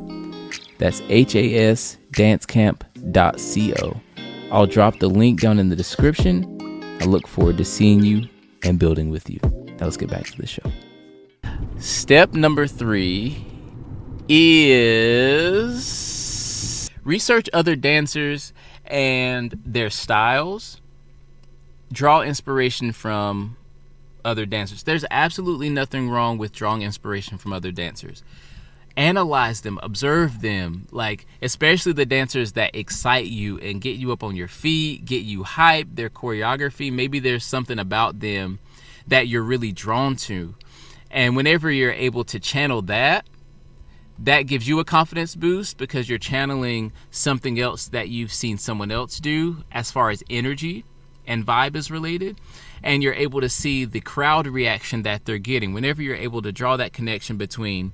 that's 0.80 1.02
H 1.10 1.36
A 1.36 1.70
S 1.72 1.98
dancecamp.co. 2.14 4.02
I'll 4.52 4.66
drop 4.66 4.98
the 4.98 5.10
link 5.10 5.42
down 5.42 5.60
in 5.60 5.70
the 5.70 5.76
description. 5.76 6.56
I 7.00 7.06
look 7.06 7.28
forward 7.28 7.58
to 7.58 7.66
seeing 7.66 8.04
you 8.04 8.28
and 8.64 8.78
building 8.78 9.10
with 9.10 9.30
you. 9.30 9.40
Now 9.44 9.86
let's 9.86 9.96
get 9.98 10.10
back 10.10 10.26
to 10.26 10.38
the 10.38 10.48
show. 10.48 10.70
Step 11.78 12.34
number 12.34 12.68
three 12.68 13.46
is 14.28 15.80
research 17.04 17.50
other 17.54 17.78
dancers 17.78 18.52
and 18.86 19.58
their 19.66 19.90
styles. 19.90 20.82
Draw 21.92 22.22
inspiration 22.22 22.92
from 22.92 23.56
other 24.26 24.46
dancers. 24.46 24.84
There's 24.84 25.06
absolutely 25.10 25.70
nothing 25.70 26.10
wrong 26.10 26.38
with 26.38 26.52
drawing 26.52 26.82
inspiration 26.82 27.38
from 27.38 27.54
other 27.54 27.72
dancers 27.72 28.24
analyze 28.98 29.62
them, 29.62 29.80
observe 29.82 30.42
them, 30.42 30.88
like 30.92 31.26
especially 31.42 31.94
the 31.94 32.06
dancers 32.06 32.54
that 32.54 32.76
excite 32.76 33.28
you 33.28 33.58
and 33.60 33.82
get 33.82 33.98
you 33.98 34.12
up 34.12 34.24
on 34.24 34.36
your 34.36 34.48
feet, 34.48 35.06
get 35.06 35.24
you 35.24 35.44
hyped, 35.44 35.96
their 35.96 36.10
choreography, 36.10 36.92
maybe 36.92 37.20
there's 37.20 37.46
something 37.46 37.80
about 37.80 38.20
them 38.20 38.60
that 39.08 39.28
you're 39.28 39.44
really 39.44 39.72
drawn 39.72 40.16
to. 40.16 40.56
And 41.12 41.36
whenever 41.36 41.72
you're 41.72 41.92
able 41.92 42.24
to 42.26 42.40
channel 42.40 42.82
that, 42.84 43.26
that 44.20 44.44
gives 44.44 44.68
you 44.68 44.80
a 44.80 44.86
confidence 44.86 45.36
boost 45.36 45.78
because 45.78 46.10
you're 46.10 46.20
channeling 46.20 46.92
something 47.10 47.60
else 47.60 47.88
that 47.88 48.10
you've 48.10 48.34
seen 48.34 48.58
someone 48.58 48.92
else 48.92 49.20
do 49.20 49.64
as 49.72 49.92
far 49.92 50.10
as 50.10 50.24
energy 50.30 50.84
and 51.26 51.46
vibe 51.46 51.76
is 51.76 51.90
related. 51.90 52.40
And 52.84 53.02
you're 53.02 53.14
able 53.14 53.42
to 53.42 53.50
see 53.50 53.86
the 53.86 54.02
crowd 54.02 54.48
reaction 54.48 55.04
that 55.04 55.26
they're 55.26 55.38
getting. 55.38 55.74
Whenever 55.74 56.02
you're 56.02 56.16
able 56.16 56.42
to 56.42 56.52
draw 56.52 56.78
that 56.78 56.94
connection 56.94 57.38
between 57.38 57.94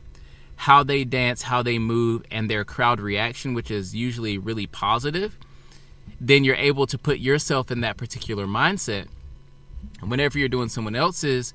how 0.56 0.84
they 0.84 1.04
dance, 1.04 1.42
how 1.44 1.62
they 1.62 1.78
move, 1.78 2.24
and 2.32 2.50
their 2.50 2.64
crowd 2.64 3.00
reaction, 3.00 3.54
which 3.54 3.70
is 3.70 3.96
usually 3.96 4.38
really 4.38 4.68
positive, 4.68 5.38
then 6.20 6.44
you're 6.44 6.56
able 6.56 6.88
to 6.88 6.98
put 6.98 7.20
yourself 7.20 7.72
in 7.72 7.82
that 7.82 7.98
particular 7.98 8.46
mindset. 8.46 9.08
And 10.02 10.10
whenever 10.10 10.40
you're 10.40 10.50
doing 10.50 10.70
someone 10.70 10.96
else's, 10.96 11.54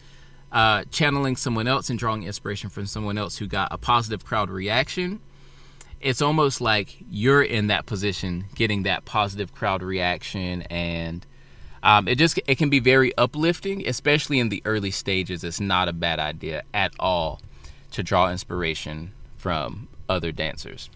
uh, 0.53 0.85
channeling 0.91 1.37
someone 1.37 1.67
else 1.67 1.91
and 1.91 1.99
drawing 1.99 2.25
inspiration 2.25 2.71
from 2.71 2.87
someone 2.87 3.17
else 3.17 3.39
who 3.39 3.47
got 3.47 3.69
a 3.73 3.79
positive 3.79 4.25
crowd 4.25 4.51
reaction, 4.51 5.21
it's 6.01 6.23
almost 6.23 6.61
like 6.61 6.97
you're 7.11 7.43
in 7.43 7.69
that 7.69 7.87
position, 7.87 8.47
getting 8.55 8.83
that 8.85 9.05
positive 9.05 9.55
crowd 9.55 9.83
reaction, 9.83 10.63
and 10.63 11.27
um, 11.83 12.09
it 12.09 12.17
just 12.17 12.41
it 12.47 12.57
can 12.57 12.71
be 12.71 12.81
very 12.81 13.17
uplifting, 13.17 13.87
especially 13.87 14.39
in 14.39 14.49
the 14.49 14.63
early 14.65 14.91
stages. 14.91 15.45
It's 15.45 15.61
not 15.61 15.89
a 15.89 15.93
bad 15.93 16.19
idea 16.19 16.65
at 16.73 16.93
all 16.99 17.41
to 17.91 18.03
draw 18.03 18.31
inspiration 18.31 19.13
from 19.37 19.89
other 20.09 20.33
dancers. 20.33 20.91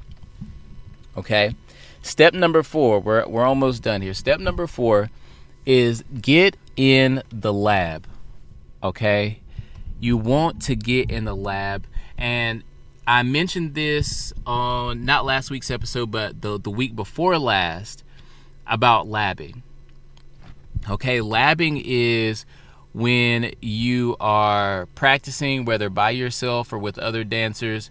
Okay? 1.16 1.54
Step 2.02 2.34
number 2.34 2.62
four, 2.62 3.00
we're, 3.00 3.26
we're 3.26 3.44
almost 3.44 3.82
done 3.82 4.02
here. 4.02 4.14
Step 4.14 4.40
number 4.40 4.66
four 4.66 5.10
is 5.64 6.04
get 6.20 6.56
in 6.76 7.22
the 7.30 7.52
lab. 7.52 8.06
Okay? 8.82 9.40
You 10.00 10.16
want 10.16 10.62
to 10.62 10.76
get 10.76 11.10
in 11.10 11.24
the 11.24 11.34
lab. 11.34 11.86
And 12.18 12.62
I 13.06 13.22
mentioned 13.22 13.74
this 13.74 14.32
on 14.46 15.04
not 15.04 15.24
last 15.24 15.50
week's 15.50 15.70
episode, 15.70 16.10
but 16.10 16.42
the, 16.42 16.58
the 16.58 16.70
week 16.70 16.94
before 16.94 17.38
last 17.38 18.04
about 18.66 19.06
labbing. 19.06 19.62
Okay, 20.88 21.20
labbing 21.20 21.82
is 21.84 22.44
when 22.94 23.52
you 23.60 24.16
are 24.20 24.86
practicing, 24.94 25.64
whether 25.64 25.90
by 25.90 26.10
yourself 26.10 26.72
or 26.72 26.78
with 26.78 26.96
other 26.96 27.24
dancers, 27.24 27.90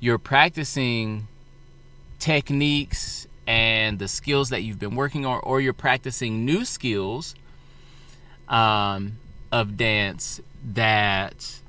you're 0.00 0.18
practicing 0.18 1.28
techniques 2.18 3.28
and 3.46 3.98
the 3.98 4.08
skills 4.08 4.48
that 4.48 4.62
you've 4.62 4.78
been 4.78 4.96
working 4.96 5.26
on, 5.26 5.40
or 5.42 5.60
you're 5.60 5.74
practicing 5.74 6.46
new 6.46 6.64
skills 6.64 7.34
um, 8.48 9.12
of 9.52 9.76
dance 9.76 10.40
that 10.72 11.60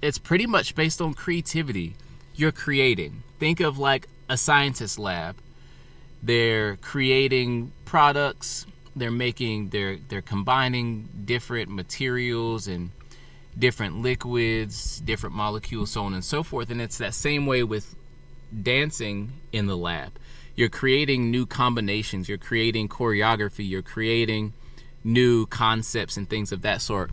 it's 0.00 0.18
pretty 0.18 0.46
much 0.46 0.74
based 0.74 1.00
on 1.02 1.12
creativity. 1.12 1.94
You're 2.34 2.52
creating. 2.52 3.22
Think 3.38 3.60
of 3.60 3.78
like 3.78 4.08
a 4.30 4.38
scientist 4.38 4.98
lab. 4.98 5.36
They're 6.22 6.76
creating 6.76 7.72
products. 7.84 8.66
They're 8.94 9.10
making. 9.10 9.70
They're 9.70 9.96
they're 10.08 10.22
combining 10.22 11.08
different 11.24 11.70
materials 11.70 12.68
and 12.68 12.90
different 13.58 14.02
liquids, 14.02 15.00
different 15.00 15.34
molecules, 15.34 15.90
so 15.90 16.04
on 16.04 16.14
and 16.14 16.24
so 16.24 16.42
forth. 16.42 16.70
And 16.70 16.80
it's 16.80 16.98
that 16.98 17.14
same 17.14 17.46
way 17.46 17.62
with 17.62 17.94
dancing 18.62 19.32
in 19.52 19.66
the 19.66 19.76
lab. 19.76 20.12
You're 20.54 20.68
creating 20.68 21.30
new 21.30 21.46
combinations. 21.46 22.28
You're 22.28 22.38
creating 22.38 22.88
choreography. 22.88 23.68
You're 23.68 23.82
creating 23.82 24.52
new 25.04 25.46
concepts 25.46 26.16
and 26.16 26.28
things 26.28 26.52
of 26.52 26.62
that 26.62 26.80
sort 26.80 27.10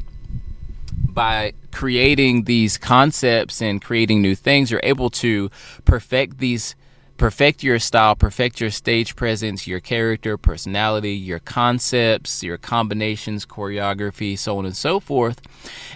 by 1.19 1.53
creating 1.71 2.43
these 2.45 2.77
concepts 2.77 3.61
and 3.61 3.81
creating 3.81 4.21
new 4.21 4.35
things, 4.35 4.71
you're 4.71 4.79
able 4.83 5.09
to 5.09 5.49
perfect 5.85 6.37
these 6.37 6.75
perfect 7.19 7.61
your 7.61 7.77
style, 7.77 8.15
perfect 8.15 8.59
your 8.61 8.71
stage 8.71 9.15
presence, 9.15 9.67
your 9.67 9.81
character, 9.81 10.37
personality, 10.37 11.13
your 11.13 11.39
concepts, 11.39 12.41
your 12.41 12.57
combinations, 12.57 13.45
choreography, 13.45 14.37
so 14.37 14.57
on 14.57 14.65
and 14.65 14.75
so 14.75 14.99
forth. 14.99 15.41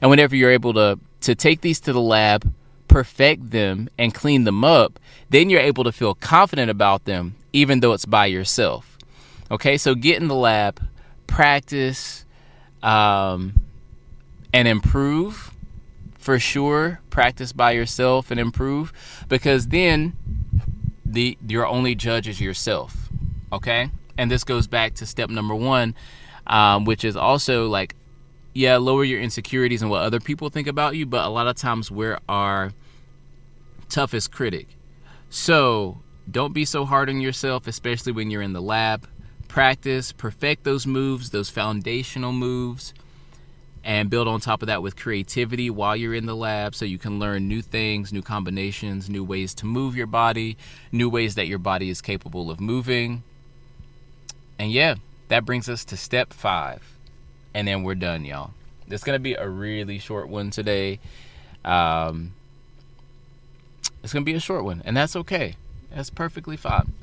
And 0.01 0.11
whenever 0.11 0.35
you're 0.35 0.51
able 0.51 0.73
to 0.73 0.99
to 1.21 1.33
take 1.33 1.61
these 1.61 1.79
to 1.79 1.93
the 1.93 2.01
lab, 2.01 2.53
perfect 2.89 3.51
them 3.51 3.89
and 3.97 4.13
clean 4.13 4.43
them 4.43 4.65
up, 4.65 4.99
then 5.29 5.49
you're 5.49 5.61
able 5.61 5.85
to 5.85 5.91
feel 5.91 6.13
confident 6.13 6.69
about 6.69 7.05
them 7.05 7.35
even 7.53 7.79
though 7.79 7.93
it's 7.93 8.05
by 8.05 8.25
yourself. 8.25 8.97
Okay? 9.49 9.77
So 9.77 9.95
get 9.95 10.21
in 10.21 10.27
the 10.27 10.35
lab, 10.35 10.85
practice 11.25 12.25
um, 12.81 13.53
and 14.51 14.67
improve 14.67 15.53
for 16.17 16.39
sure. 16.39 16.99
Practice 17.09 17.53
by 17.53 17.71
yourself 17.71 18.31
and 18.31 18.39
improve 18.39 18.91
because 19.29 19.67
then 19.67 20.17
the 21.13 21.37
your 21.47 21.65
only 21.67 21.95
judge 21.95 22.27
is 22.27 22.41
yourself. 22.41 23.09
Okay, 23.51 23.89
and 24.17 24.29
this 24.29 24.43
goes 24.43 24.67
back 24.67 24.95
to 24.95 25.05
step 25.05 25.29
number 25.29 25.55
one, 25.55 25.95
um, 26.47 26.85
which 26.85 27.05
is 27.05 27.15
also 27.15 27.67
like, 27.67 27.95
yeah, 28.53 28.77
lower 28.77 29.03
your 29.03 29.21
insecurities 29.21 29.81
and 29.81 29.91
what 29.91 30.01
other 30.01 30.19
people 30.19 30.49
think 30.49 30.67
about 30.67 30.95
you. 30.95 31.05
But 31.05 31.25
a 31.25 31.29
lot 31.29 31.47
of 31.47 31.55
times 31.55 31.91
we're 31.91 32.19
our 32.27 32.73
toughest 33.89 34.31
critic. 34.31 34.67
So 35.29 35.99
don't 36.29 36.53
be 36.53 36.65
so 36.65 36.85
hard 36.85 37.09
on 37.09 37.21
yourself, 37.21 37.67
especially 37.67 38.11
when 38.11 38.31
you're 38.31 38.41
in 38.41 38.53
the 38.53 38.61
lab. 38.61 39.07
Practice, 39.47 40.11
perfect 40.11 40.63
those 40.63 40.87
moves, 40.87 41.29
those 41.29 41.49
foundational 41.49 42.31
moves 42.31 42.93
and 43.83 44.09
build 44.09 44.27
on 44.27 44.39
top 44.39 44.61
of 44.61 44.67
that 44.67 44.81
with 44.81 44.95
creativity 44.95 45.69
while 45.69 45.95
you're 45.95 46.13
in 46.13 46.25
the 46.25 46.35
lab 46.35 46.73
so 46.73 46.85
you 46.85 46.97
can 46.97 47.19
learn 47.19 47.47
new 47.47 47.61
things, 47.61 48.13
new 48.13 48.21
combinations, 48.21 49.09
new 49.09 49.23
ways 49.23 49.53
to 49.55 49.65
move 49.65 49.95
your 49.95 50.07
body, 50.07 50.57
new 50.91 51.09
ways 51.09 51.35
that 51.35 51.47
your 51.47 51.59
body 51.59 51.89
is 51.89 52.01
capable 52.01 52.49
of 52.49 52.61
moving. 52.61 53.23
And 54.57 54.71
yeah, 54.71 54.95
that 55.27 55.45
brings 55.45 55.67
us 55.67 55.83
to 55.85 55.97
step 55.97 56.31
five. 56.31 56.81
And 57.53 57.67
then 57.67 57.83
we're 57.83 57.95
done, 57.95 58.23
y'all. 58.23 58.51
It's 58.87 59.03
going 59.03 59.15
to 59.15 59.21
be 59.21 59.33
a 59.33 59.47
really 59.47 59.99
short 59.99 60.29
one 60.29 60.49
today. 60.49 60.99
Um, 61.65 62.33
it's 64.03 64.13
going 64.13 64.23
to 64.23 64.31
be 64.31 64.35
a 64.35 64.39
short 64.39 64.63
one, 64.63 64.81
and 64.85 64.95
that's 64.95 65.15
okay. 65.15 65.55
That's 65.93 66.09
perfectly 66.09 66.57
fine. 66.57 66.93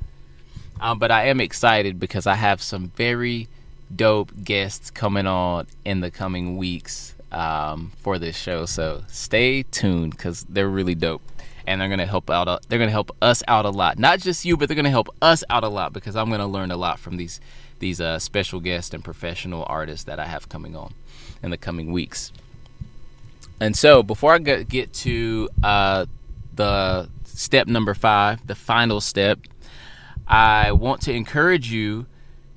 Um, 0.81 0.99
but 0.99 1.11
I 1.11 1.27
am 1.27 1.41
excited 1.41 2.01
because 2.01 2.27
I 2.27 2.35
have 2.35 2.63
some 2.63 2.89
very 2.97 3.49
dope 3.95 4.33
guests 4.43 4.91
coming 4.91 5.27
on 5.27 5.67
in 5.85 6.01
the 6.01 6.11
coming 6.11 6.57
weeks 6.57 7.15
um, 7.33 7.93
for 7.99 8.19
this 8.19 8.37
show. 8.37 8.67
So 8.67 9.03
stay 9.09 9.63
tuned 9.63 10.13
because 10.13 10.45
they're 10.49 10.69
really 10.69 10.95
dope, 10.95 11.23
and 11.67 11.81
they're 11.81 11.89
gonna 11.89 12.07
help 12.07 12.31
out. 12.31 12.67
They're 12.69 12.79
gonna 12.79 12.91
help 12.91 13.15
us 13.23 13.43
out 13.49 13.65
a 13.65 13.71
lot. 13.71 13.99
Not 13.99 14.21
just 14.21 14.45
you, 14.45 14.57
but 14.57 14.69
they're 14.69 14.77
gonna 14.77 14.91
help 14.91 15.09
us 15.23 15.45
out 15.51 15.65
a 15.65 15.69
lot 15.69 15.93
because 15.93 16.17
I'm 16.17 16.31
gonna 16.31 16.49
learn 16.49 16.71
a 16.71 16.77
lot 16.77 16.99
from 16.99 17.17
these 17.17 17.41
these 17.79 18.01
uh, 18.01 18.19
special 18.19 18.61
guests 18.61 18.95
and 18.95 19.03
professional 19.03 19.65
artists 19.67 20.05
that 20.05 20.21
I 20.21 20.27
have 20.27 20.49
coming 20.49 20.77
on 20.77 20.95
in 21.43 21.51
the 21.51 21.57
coming 21.57 21.93
weeks. 21.93 22.33
And 23.61 23.77
so 23.77 24.03
before 24.03 24.35
I 24.35 24.39
get 24.39 24.93
to 24.95 25.49
uh, 25.63 26.07
the 26.55 27.09
step 27.25 27.67
number 27.67 27.95
five, 27.95 28.47
the 28.47 28.55
final 28.55 29.01
step, 29.01 29.39
I 30.27 30.73
want 30.73 31.03
to 31.03 31.13
encourage 31.13 31.71
you 31.71 32.07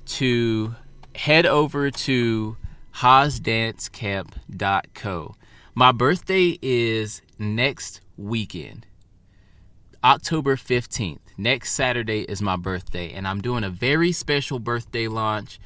to 0.06 0.74
head 1.14 1.46
over 1.46 1.90
to 1.90 2.56
hasdancecamp.co. 2.96 5.34
My 5.74 5.92
birthday 5.92 6.58
is 6.62 7.20
next 7.38 8.00
weekend, 8.16 8.86
October 10.02 10.56
15th. 10.56 11.18
Next 11.36 11.72
Saturday 11.72 12.22
is 12.22 12.40
my 12.40 12.56
birthday, 12.56 13.12
and 13.12 13.26
I'm 13.26 13.40
doing 13.40 13.64
a 13.64 13.70
very 13.70 14.12
special 14.12 14.60
birthday 14.60 15.08
launch 15.08 15.58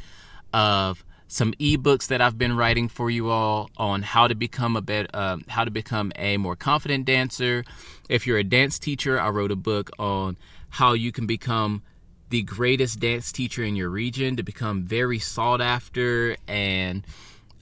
of 0.55 1.05
some 1.27 1.53
ebooks 1.55 2.07
that 2.07 2.23
I've 2.23 2.39
been 2.39 2.57
writing 2.57 2.89
for 2.89 3.11
you 3.11 3.29
all 3.29 3.69
on 3.77 4.01
how 4.01 4.29
to 4.29 4.35
become 4.35 4.77
a 4.77 4.81
bit, 4.81 5.15
uh, 5.15 5.37
how 5.49 5.65
to 5.65 5.71
become 5.71 6.11
a 6.17 6.39
more 6.39 6.57
confident 6.57 7.05
dancer. 7.05 7.65
If 8.09 8.27
you're 8.27 8.39
a 8.39 8.45
dance 8.45 8.79
teacher, 8.79 9.21
I 9.21 9.29
wrote 9.29 9.51
a 9.51 9.57
book 9.57 9.91
on 9.99 10.39
how 10.71 10.95
you 10.95 11.13
can 11.13 11.27
become 11.27 11.83
the 12.31 12.43
greatest 12.43 13.01
dance 13.01 13.33
teacher 13.33 13.63
in 13.63 13.77
your 13.77 13.89
region 13.89 14.37
to 14.37 14.43
become 14.43 14.83
very 14.83 15.19
sought 15.19 15.61
after 15.61 16.37
and 16.47 17.07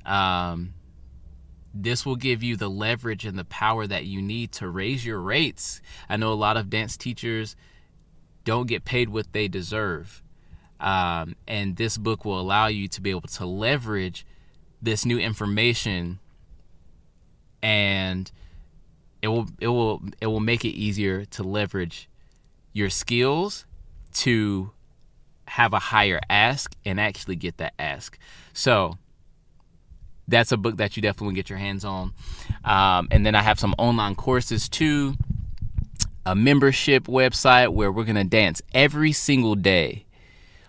um, 0.05 0.75
this 1.75 2.07
will 2.07 2.17
give 2.17 2.43
you 2.43 2.57
the 2.57 2.69
leverage 2.69 3.25
and 3.25 3.39
the 3.39 3.45
power 3.45 3.87
that 3.87 4.07
you 4.07 4.23
need 4.23 4.53
to 4.53 4.69
raise 4.69 5.05
your 5.05 5.21
rates. 5.21 5.81
I 6.09 6.17
know 6.17 6.33
a 6.33 6.35
lot 6.35 6.57
of 6.57 6.71
dance 6.71 6.97
teachers 6.97 7.55
don't 8.45 8.67
get 8.67 8.85
paid 8.85 9.09
what 9.09 9.33
they 9.33 9.49
deserve. 9.49 10.23
Um, 10.81 11.37
and 11.47 11.77
this 11.77 11.99
book 11.99 12.25
will 12.25 12.41
allow 12.41 12.67
you 12.67 12.89
to 12.89 13.01
be 13.01 13.11
able 13.11 13.23
to 13.23 13.47
leverage 13.47 14.27
this 14.83 15.05
new 15.05 15.19
information 15.19 16.19
and 17.63 18.31
it 19.23 19.29
will 19.29 19.49
it 19.59 19.69
will 19.69 20.03
it 20.21 20.27
will 20.27 20.41
make 20.41 20.65
it 20.65 20.69
easier 20.69 21.25
to 21.25 21.43
leverage 21.43 22.09
your 22.73 22.91
skills 22.91 23.65
to 24.17 24.71
have 25.47 25.73
a 25.73 25.79
higher 25.79 26.21
ask 26.29 26.75
and 26.85 27.01
actually 27.01 27.37
get 27.37 27.59
that 27.59 27.75
ask. 27.79 28.19
So 28.53 28.99
that's 30.29 30.53
a 30.53 30.57
book 30.57 30.77
that 30.79 30.97
you 30.97 31.03
definitely 31.03 31.27
want 31.27 31.37
to 31.37 31.43
get 31.43 31.51
your 31.51 31.59
hands 31.59 31.85
on. 31.85 32.13
Um, 32.65 33.09
and 33.11 33.25
then 33.25 33.35
I 33.35 33.43
have 33.43 33.61
some 33.61 33.75
online 33.79 34.17
courses 34.17 34.69
too, 34.69 35.15
a 36.25 36.35
membership 36.35 37.05
website 37.05 37.73
where 37.73 37.93
we're 37.93 38.05
going 38.05 38.17
to 38.17 38.25
dance 38.25 38.61
every 38.75 39.13
single 39.13 39.55
day, 39.55 40.05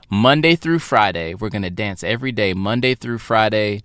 Monday 0.10 0.56
through 0.56 0.80
Friday. 0.80 1.34
We're 1.34 1.50
going 1.50 1.64
to 1.64 1.72
dance 1.72 2.04
every 2.04 2.32
day, 2.32 2.54
Monday 2.54 2.94
through 2.94 3.18
Friday. 3.18 3.82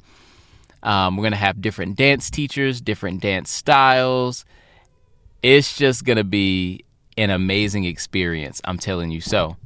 Um, 0.82 1.16
we're 1.16 1.22
going 1.22 1.32
to 1.32 1.38
have 1.38 1.62
different 1.62 1.96
dance 1.96 2.28
teachers, 2.28 2.80
different 2.80 3.20
dance 3.22 3.50
styles. 3.50 4.44
It's 5.42 5.76
just 5.76 6.04
going 6.04 6.18
to 6.18 6.24
be 6.24 6.84
an 7.16 7.30
amazing 7.30 7.84
experience. 7.84 8.60
I'm 8.64 8.78
telling 8.78 9.10
you 9.10 9.20
so. 9.20 9.56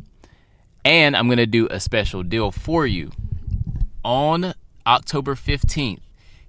And 0.85 1.17
I'm 1.17 1.27
going 1.27 1.39
to 1.39 1.47
do 1.47 1.67
a 1.71 1.81
special 1.81 2.23
deal 2.23 2.51
for 2.51 2.87
you. 2.87 3.11
On 4.05 4.55
October 4.87 5.35
15th, 5.35 6.01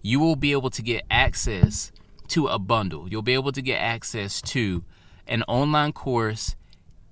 you 0.01 0.19
will 0.19 0.35
be 0.35 0.51
able 0.51 0.69
to 0.69 0.81
get 0.81 1.03
access 1.09 1.91
to 2.29 2.47
a 2.47 2.59
bundle. 2.59 3.09
You'll 3.09 3.21
be 3.21 3.33
able 3.33 3.51
to 3.51 3.61
get 3.61 3.77
access 3.77 4.41
to 4.43 4.83
an 5.27 5.43
online 5.47 5.91
course 5.93 6.55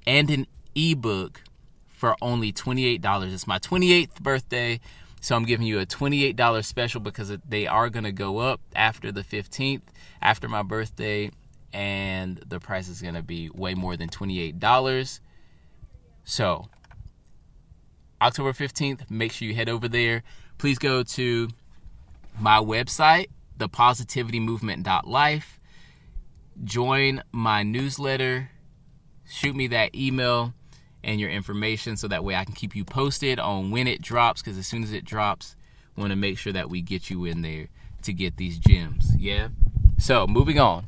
and 0.06 0.30
an 0.30 0.48
ebook 0.76 1.41
for 1.88 2.15
only 2.21 2.54
$28. 2.54 3.34
It's 3.34 3.48
my 3.48 3.60
28th 3.60 4.21
birthday, 4.21 4.80
so 5.19 5.36
I'm 5.36 5.45
giving 5.45 5.65
you 5.65 5.80
a 5.80 5.86
$28 5.86 6.63
special 6.63 7.02
because 7.02 7.36
they 7.48 7.65
are 7.65 7.89
going 7.89 8.04
to 8.04 8.12
go 8.12 8.38
up 8.38 8.62
after 8.76 9.12
the 9.12 9.24
15th, 9.24 9.82
after 10.21 10.48
my 10.48 10.62
birthday 10.62 11.32
and 11.76 12.42
the 12.48 12.58
price 12.58 12.88
is 12.88 13.02
going 13.02 13.16
to 13.16 13.22
be 13.22 13.50
way 13.50 13.74
more 13.74 13.98
than 13.98 14.08
$28. 14.08 15.20
So, 16.24 16.70
October 18.22 18.54
15th, 18.54 19.12
make 19.12 19.34
sure 19.34 19.46
you 19.46 19.54
head 19.54 19.68
over 19.68 19.90
there. 19.90 20.24
Please 20.58 20.80
go 20.80 21.04
to 21.04 21.50
my 22.40 22.60
website, 22.60 23.28
thepositivitymovement.life. 23.60 25.60
Join 26.64 27.22
my 27.34 27.64
newsletter. 27.64 28.52
Shoot 29.30 29.58
me 29.58 29.68
that 29.68 29.94
email 29.94 30.54
and 31.04 31.20
your 31.20 31.30
information 31.30 31.98
so 31.98 32.08
that 32.08 32.24
way 32.24 32.36
I 32.36 32.46
can 32.46 32.54
keep 32.54 32.74
you 32.74 32.86
posted 32.86 33.38
on 33.38 33.70
when 33.70 33.86
it 33.86 34.02
drops 34.02 34.42
because 34.42 34.58
as 34.58 34.66
soon 34.66 34.82
as 34.82 34.94
it 34.94 35.04
drops, 35.04 35.58
want 35.98 36.12
to 36.12 36.16
make 36.16 36.38
sure 36.38 36.54
that 36.54 36.70
we 36.70 36.82
get 36.82 37.10
you 37.10 37.26
in 37.26 37.42
there 37.42 37.68
to 38.04 38.14
get 38.14 38.38
these 38.38 38.60
gems. 38.60 39.12
Yeah? 39.18 39.50
So, 39.98 40.26
moving 40.26 40.58
on. 40.58 40.86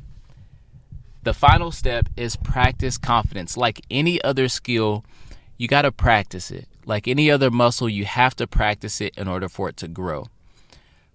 The 1.28 1.34
final 1.34 1.70
step 1.70 2.08
is 2.16 2.36
practice 2.36 2.96
confidence. 2.96 3.54
Like 3.54 3.82
any 3.90 4.18
other 4.22 4.48
skill, 4.48 5.04
you 5.58 5.68
got 5.68 5.82
to 5.82 5.92
practice 5.92 6.50
it. 6.50 6.66
Like 6.86 7.06
any 7.06 7.30
other 7.30 7.50
muscle, 7.50 7.86
you 7.86 8.06
have 8.06 8.34
to 8.36 8.46
practice 8.46 9.02
it 9.02 9.12
in 9.18 9.28
order 9.28 9.46
for 9.46 9.68
it 9.68 9.76
to 9.76 9.88
grow. 9.88 10.28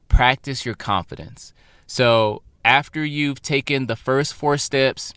practice 0.10 0.68
your 0.68 0.76
confidence. 0.76 1.52
So, 1.88 2.44
after 2.64 3.04
you've 3.04 3.42
taken 3.42 3.88
the 3.88 3.96
first 3.96 4.36
four 4.36 4.60
steps, 4.60 5.16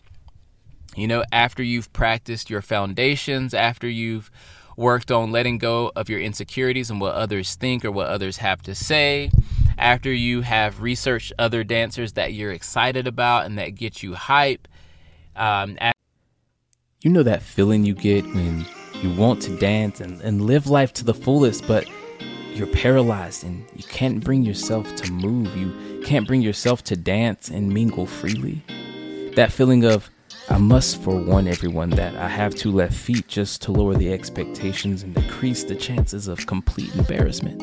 you 0.95 1.07
know, 1.07 1.23
after 1.31 1.61
you've 1.61 1.93
practiced 1.93 2.49
your 2.49 2.63
foundations, 2.63 3.53
after 3.53 3.87
you've 3.87 4.31
worked 4.75 5.11
on 5.11 5.31
letting 5.31 5.59
go 5.59 5.91
of 5.95 6.09
your 6.09 6.19
insecurities 6.19 6.89
and 6.89 6.99
what 6.99 7.13
others 7.13 7.53
think 7.53 7.85
or 7.85 7.91
what 7.91 8.07
others 8.07 8.37
have 8.37 8.63
to 8.63 8.73
say, 8.73 9.29
after 9.77 10.11
you 10.11 10.41
have 10.41 10.81
researched 10.81 11.33
other 11.37 11.63
dancers 11.63 12.13
that 12.13 12.33
you're 12.33 12.51
excited 12.51 13.05
about 13.05 13.45
and 13.45 13.59
that 13.59 13.75
get 13.75 14.01
you 14.01 14.15
hype. 14.15 14.67
Um, 15.37 15.77
you 17.01 17.11
know 17.11 17.23
that 17.23 17.43
feeling 17.43 17.85
you 17.85 17.93
get 17.93 18.25
when 18.25 18.65
you 19.01 19.13
want 19.15 19.41
to 19.43 19.55
dance 19.57 20.01
and, 20.01 20.19
and 20.21 20.41
live 20.41 20.67
life 20.67 20.93
to 20.93 21.05
the 21.05 21.13
fullest, 21.13 21.67
but 21.67 21.87
you're 22.53 22.67
paralyzed 22.67 23.43
and 23.43 23.63
you 23.75 23.83
can't 23.83 24.23
bring 24.23 24.43
yourself 24.43 24.95
to 24.95 25.11
move. 25.11 25.55
You 25.55 26.01
can't 26.03 26.27
bring 26.27 26.41
yourself 26.41 26.83
to 26.85 26.95
dance 26.95 27.49
and 27.49 27.71
mingle 27.71 28.07
freely. 28.07 28.63
That 29.35 29.51
feeling 29.51 29.85
of, 29.85 30.09
I 30.49 30.57
must 30.57 31.01
forewarn 31.03 31.47
everyone 31.47 31.91
that 31.91 32.15
I 32.15 32.27
have 32.27 32.55
two 32.55 32.71
left 32.71 32.95
feet 32.95 33.27
just 33.27 33.61
to 33.63 33.71
lower 33.71 33.93
the 33.93 34.11
expectations 34.11 35.03
and 35.03 35.13
decrease 35.13 35.65
the 35.65 35.75
chances 35.75 36.27
of 36.27 36.47
complete 36.47 36.95
embarrassment. 36.95 37.61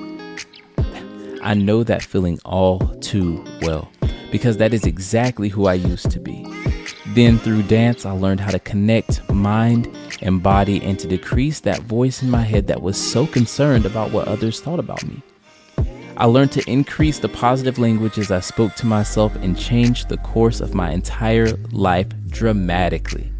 I 1.42 1.54
know 1.54 1.82
that 1.82 2.02
feeling 2.02 2.38
all 2.44 2.78
too 3.00 3.44
well 3.62 3.90
because 4.30 4.58
that 4.58 4.72
is 4.72 4.84
exactly 4.84 5.48
who 5.48 5.66
I 5.66 5.74
used 5.74 6.10
to 6.12 6.20
be. 6.20 6.46
Then 7.14 7.38
through 7.38 7.62
dance, 7.62 8.04
I 8.04 8.10
learned 8.10 8.40
how 8.40 8.50
to 8.50 8.58
connect 8.58 9.32
mind 9.32 9.96
and 10.20 10.42
body 10.42 10.82
and 10.82 10.98
to 10.98 11.06
decrease 11.06 11.60
that 11.60 11.82
voice 11.82 12.22
in 12.22 12.30
my 12.30 12.42
head 12.42 12.66
that 12.66 12.82
was 12.82 12.96
so 12.96 13.24
concerned 13.24 13.86
about 13.86 14.10
what 14.10 14.26
others 14.26 14.60
thought 14.60 14.80
about 14.80 15.04
me. 15.06 15.22
I 16.16 16.24
learned 16.24 16.50
to 16.52 16.68
increase 16.68 17.20
the 17.20 17.28
positive 17.28 17.78
languages 17.78 18.32
I 18.32 18.40
spoke 18.40 18.74
to 18.76 18.86
myself 18.86 19.36
and 19.36 19.56
change 19.56 20.06
the 20.06 20.16
course 20.18 20.60
of 20.60 20.74
my 20.74 20.90
entire 20.90 21.56
life 21.70 22.08
dramatically. 22.30 23.32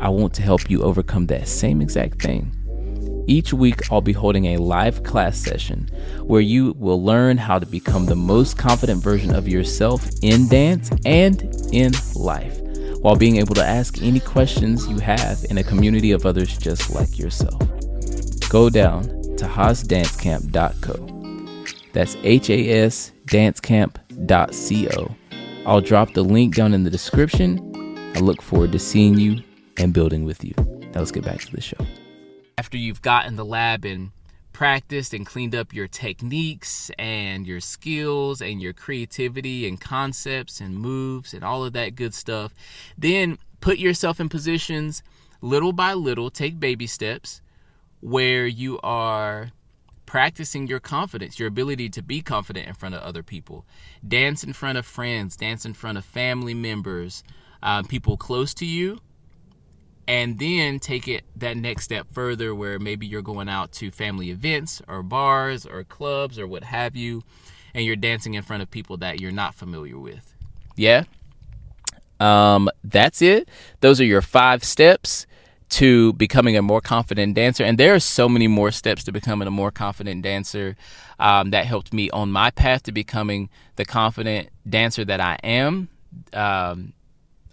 I 0.00 0.08
want 0.08 0.32
to 0.34 0.42
help 0.42 0.70
you 0.70 0.84
overcome 0.84 1.26
that 1.26 1.48
same 1.48 1.80
exact 1.80 2.22
thing. 2.22 2.54
Each 3.26 3.52
week, 3.52 3.90
I'll 3.90 4.00
be 4.00 4.12
holding 4.12 4.46
a 4.46 4.58
live 4.58 5.02
class 5.02 5.38
session 5.38 5.90
where 6.20 6.40
you 6.40 6.76
will 6.78 7.02
learn 7.02 7.36
how 7.36 7.58
to 7.58 7.66
become 7.66 8.06
the 8.06 8.14
most 8.14 8.58
confident 8.58 9.02
version 9.02 9.34
of 9.34 9.48
yourself 9.48 10.08
in 10.22 10.46
dance 10.46 10.90
and 11.04 11.42
in 11.72 11.92
life 12.14 12.61
while 13.02 13.16
being 13.16 13.36
able 13.36 13.54
to 13.54 13.64
ask 13.64 14.00
any 14.00 14.20
questions 14.20 14.86
you 14.88 14.98
have 14.98 15.44
in 15.50 15.58
a 15.58 15.64
community 15.64 16.12
of 16.12 16.24
others 16.24 16.56
just 16.56 16.94
like 16.94 17.18
yourself. 17.18 17.60
Go 18.48 18.70
down 18.70 19.02
to 19.36 19.44
hasdancecamp.co. 19.44 21.08
That's 21.92 22.16
H 22.22 22.48
A 22.48 22.84
S 22.84 23.12
dancecamp.co. 23.26 25.16
I'll 25.66 25.80
drop 25.80 26.14
the 26.14 26.22
link 26.22 26.56
down 26.56 26.74
in 26.74 26.84
the 26.84 26.90
description. 26.90 28.12
I 28.16 28.20
look 28.20 28.40
forward 28.40 28.72
to 28.72 28.78
seeing 28.78 29.18
you 29.18 29.42
and 29.78 29.92
building 29.92 30.24
with 30.24 30.44
you. 30.44 30.54
Now 30.58 31.00
let's 31.00 31.10
get 31.10 31.24
back 31.24 31.40
to 31.40 31.52
the 31.52 31.60
show. 31.60 31.78
After 32.58 32.76
you've 32.76 33.02
gotten 33.02 33.36
the 33.36 33.44
lab 33.44 33.84
and 33.84 34.10
practiced 34.62 35.12
and 35.12 35.26
cleaned 35.26 35.56
up 35.56 35.74
your 35.74 35.88
techniques 35.88 36.88
and 36.96 37.48
your 37.48 37.58
skills 37.58 38.40
and 38.40 38.62
your 38.62 38.72
creativity 38.72 39.66
and 39.66 39.80
concepts 39.80 40.60
and 40.60 40.76
moves 40.76 41.34
and 41.34 41.42
all 41.42 41.64
of 41.64 41.72
that 41.72 41.96
good 41.96 42.14
stuff. 42.14 42.54
Then 42.96 43.38
put 43.60 43.78
yourself 43.78 44.20
in 44.20 44.28
positions 44.28 45.02
little 45.40 45.72
by 45.72 45.94
little, 45.94 46.30
take 46.30 46.60
baby 46.60 46.86
steps 46.86 47.42
where 47.98 48.46
you 48.46 48.78
are 48.84 49.50
practicing 50.06 50.68
your 50.68 50.78
confidence, 50.78 51.40
your 51.40 51.48
ability 51.48 51.88
to 51.88 52.00
be 52.00 52.22
confident 52.22 52.68
in 52.68 52.74
front 52.74 52.94
of 52.94 53.02
other 53.02 53.24
people. 53.24 53.66
Dance 54.06 54.44
in 54.44 54.52
front 54.52 54.78
of 54.78 54.86
friends, 54.86 55.36
dance 55.36 55.64
in 55.64 55.74
front 55.74 55.98
of 55.98 56.04
family 56.04 56.54
members, 56.54 57.24
uh, 57.64 57.82
people 57.82 58.16
close 58.16 58.54
to 58.54 58.64
you 58.64 59.00
and 60.08 60.38
then 60.38 60.78
take 60.78 61.08
it 61.08 61.24
that 61.36 61.56
next 61.56 61.84
step 61.84 62.06
further 62.12 62.54
where 62.54 62.78
maybe 62.78 63.06
you're 63.06 63.22
going 63.22 63.48
out 63.48 63.72
to 63.72 63.90
family 63.90 64.30
events 64.30 64.82
or 64.88 65.02
bars 65.02 65.64
or 65.66 65.84
clubs 65.84 66.38
or 66.38 66.46
what 66.46 66.64
have 66.64 66.96
you 66.96 67.22
and 67.74 67.84
you're 67.84 67.96
dancing 67.96 68.34
in 68.34 68.42
front 68.42 68.62
of 68.62 68.70
people 68.70 68.96
that 68.98 69.20
you're 69.20 69.32
not 69.32 69.54
familiar 69.54 69.98
with. 69.98 70.34
Yeah? 70.76 71.04
Um, 72.20 72.68
that's 72.84 73.22
it. 73.22 73.48
Those 73.80 74.00
are 74.00 74.04
your 74.04 74.22
five 74.22 74.64
steps 74.64 75.26
to 75.70 76.12
becoming 76.14 76.56
a 76.56 76.62
more 76.62 76.82
confident 76.82 77.34
dancer 77.34 77.64
and 77.64 77.78
there 77.78 77.94
are 77.94 78.00
so 78.00 78.28
many 78.28 78.46
more 78.46 78.70
steps 78.70 79.04
to 79.04 79.12
becoming 79.12 79.48
a 79.48 79.50
more 79.50 79.70
confident 79.70 80.22
dancer 80.22 80.76
um, 81.18 81.50
that 81.50 81.64
helped 81.64 81.94
me 81.94 82.10
on 82.10 82.30
my 82.30 82.50
path 82.50 82.82
to 82.82 82.92
becoming 82.92 83.48
the 83.76 83.84
confident 83.84 84.50
dancer 84.68 85.04
that 85.04 85.20
i 85.20 85.38
am. 85.42 85.88
Um, 86.34 86.92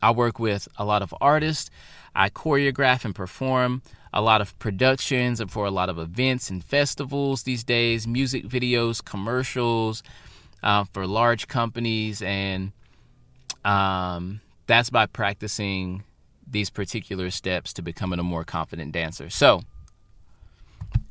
i 0.02 0.12
work 0.12 0.40
with 0.40 0.68
a 0.78 0.86
lot 0.86 1.02
of 1.02 1.14
artists 1.22 1.70
I 2.16 2.30
choreograph 2.30 3.06
and 3.06 3.16
perform 3.16 3.82
a 4.12 4.22
lot 4.22 4.42
of 4.42 4.58
productions 4.60 5.40
and 5.40 5.52
for 5.52 5.66
a 5.66 5.72
lot 5.72 5.90
of 5.90 6.00
events 6.00 6.50
and 6.50 6.64
festivals 6.64 7.44
these 7.44 7.64
days, 7.64 8.08
music 8.08 8.46
videos, 8.46 9.04
commercials 9.04 10.04
uh, 10.64 10.84
for 10.86 11.06
large 11.06 11.48
companies, 11.48 12.22
and 12.22 12.72
um, 13.64 14.42
that's 14.68 14.90
by 14.90 15.06
practicing 15.06 16.04
these 16.46 16.70
particular 16.70 17.30
steps 17.30 17.72
to 17.74 17.82
becoming 17.82 18.20
a 18.20 18.24
more 18.24 18.44
confident 18.44 18.92
dancer. 18.92 19.30
So, 19.30 19.62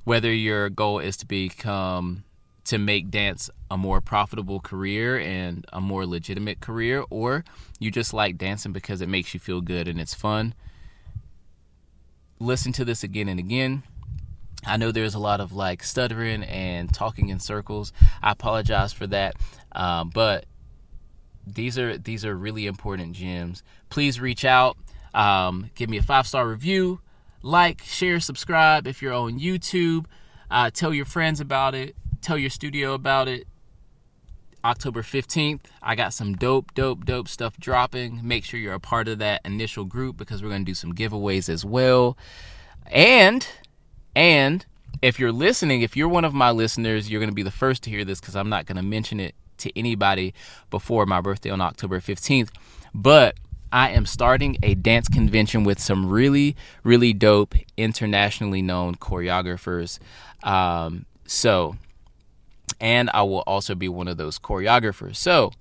whether 0.04 0.32
your 0.32 0.68
goal 0.68 0.98
is 0.98 1.16
to 1.18 1.26
become 1.26 2.24
to 2.68 2.78
make 2.78 3.10
dance 3.10 3.50
a 3.70 3.76
more 3.76 4.00
profitable 4.00 4.60
career 4.60 5.18
and 5.18 5.66
a 5.72 5.80
more 5.80 6.06
legitimate 6.06 6.60
career, 6.60 7.04
or 7.10 7.44
you 7.78 7.90
just 7.90 8.14
like 8.14 8.38
dancing 8.38 8.72
because 8.72 9.00
it 9.02 9.08
makes 9.08 9.34
you 9.34 9.40
feel 9.40 9.60
good 9.60 9.88
and 9.88 10.00
it's 10.00 10.14
fun 10.14 10.54
listen 12.40 12.72
to 12.72 12.84
this 12.84 13.02
again 13.02 13.28
and 13.28 13.38
again. 13.38 13.82
I 14.66 14.76
know 14.76 14.90
there's 14.92 15.14
a 15.14 15.18
lot 15.18 15.40
of 15.40 15.52
like 15.52 15.82
stuttering 15.82 16.42
and 16.44 16.92
talking 16.92 17.28
in 17.28 17.40
circles. 17.40 17.92
I 18.22 18.32
apologize 18.32 18.92
for 18.92 19.06
that, 19.08 19.36
um, 19.72 20.10
but 20.12 20.46
these 21.46 21.78
are 21.78 21.96
these 21.96 22.24
are 22.24 22.36
really 22.36 22.66
important 22.66 23.12
gems. 23.12 23.62
Please 23.88 24.20
reach 24.20 24.44
out, 24.44 24.76
um, 25.14 25.70
give 25.74 25.88
me 25.88 25.98
a 25.98 26.02
five 26.02 26.26
star 26.26 26.46
review, 26.46 27.00
like, 27.42 27.82
share, 27.82 28.20
subscribe 28.20 28.86
if 28.86 29.00
you're 29.00 29.12
on 29.12 29.38
YouTube. 29.38 30.06
Uh, 30.50 30.70
tell 30.70 30.92
your 30.92 31.04
friends 31.04 31.40
about 31.40 31.74
it. 31.74 31.94
Tell 32.20 32.38
your 32.38 32.50
studio 32.50 32.94
about 32.94 33.28
it. 33.28 33.46
October 34.64 35.02
15th, 35.02 35.60
I 35.80 35.94
got 35.94 36.12
some 36.12 36.34
dope, 36.34 36.74
dope, 36.74 37.04
dope 37.04 37.28
stuff 37.28 37.58
dropping. 37.58 38.20
Make 38.26 38.44
sure 38.44 38.58
you're 38.58 38.74
a 38.74 38.80
part 38.80 39.06
of 39.06 39.18
that 39.20 39.40
initial 39.44 39.84
group 39.84 40.16
because 40.16 40.42
we're 40.42 40.48
going 40.48 40.62
to 40.64 40.70
do 40.70 40.74
some 40.74 40.94
giveaways 40.94 41.48
as 41.48 41.64
well. 41.64 42.18
And, 42.86 43.46
and 44.16 44.66
if 45.00 45.20
you're 45.20 45.32
listening, 45.32 45.82
if 45.82 45.96
you're 45.96 46.08
one 46.08 46.24
of 46.24 46.34
my 46.34 46.50
listeners, 46.50 47.08
you're 47.10 47.20
going 47.20 47.30
to 47.30 47.34
be 47.34 47.42
the 47.42 47.50
first 47.50 47.84
to 47.84 47.90
hear 47.90 48.04
this 48.04 48.20
because 48.20 48.34
I'm 48.34 48.48
not 48.48 48.66
going 48.66 48.76
to 48.76 48.82
mention 48.82 49.20
it 49.20 49.34
to 49.58 49.78
anybody 49.78 50.34
before 50.70 51.06
my 51.06 51.20
birthday 51.20 51.50
on 51.50 51.60
October 51.60 52.00
15th. 52.00 52.50
But 52.92 53.36
I 53.70 53.90
am 53.90 54.06
starting 54.06 54.56
a 54.62 54.74
dance 54.74 55.08
convention 55.08 55.64
with 55.64 55.78
some 55.78 56.08
really, 56.08 56.56
really 56.82 57.12
dope, 57.12 57.54
internationally 57.76 58.62
known 58.62 58.96
choreographers. 58.96 59.98
Um, 60.42 61.06
so 61.26 61.76
and 62.80 63.10
I 63.12 63.22
will 63.22 63.42
also 63.46 63.74
be 63.74 63.88
one 63.88 64.08
of 64.08 64.16
those 64.16 64.38
choreographers. 64.38 65.16
So 65.16 65.52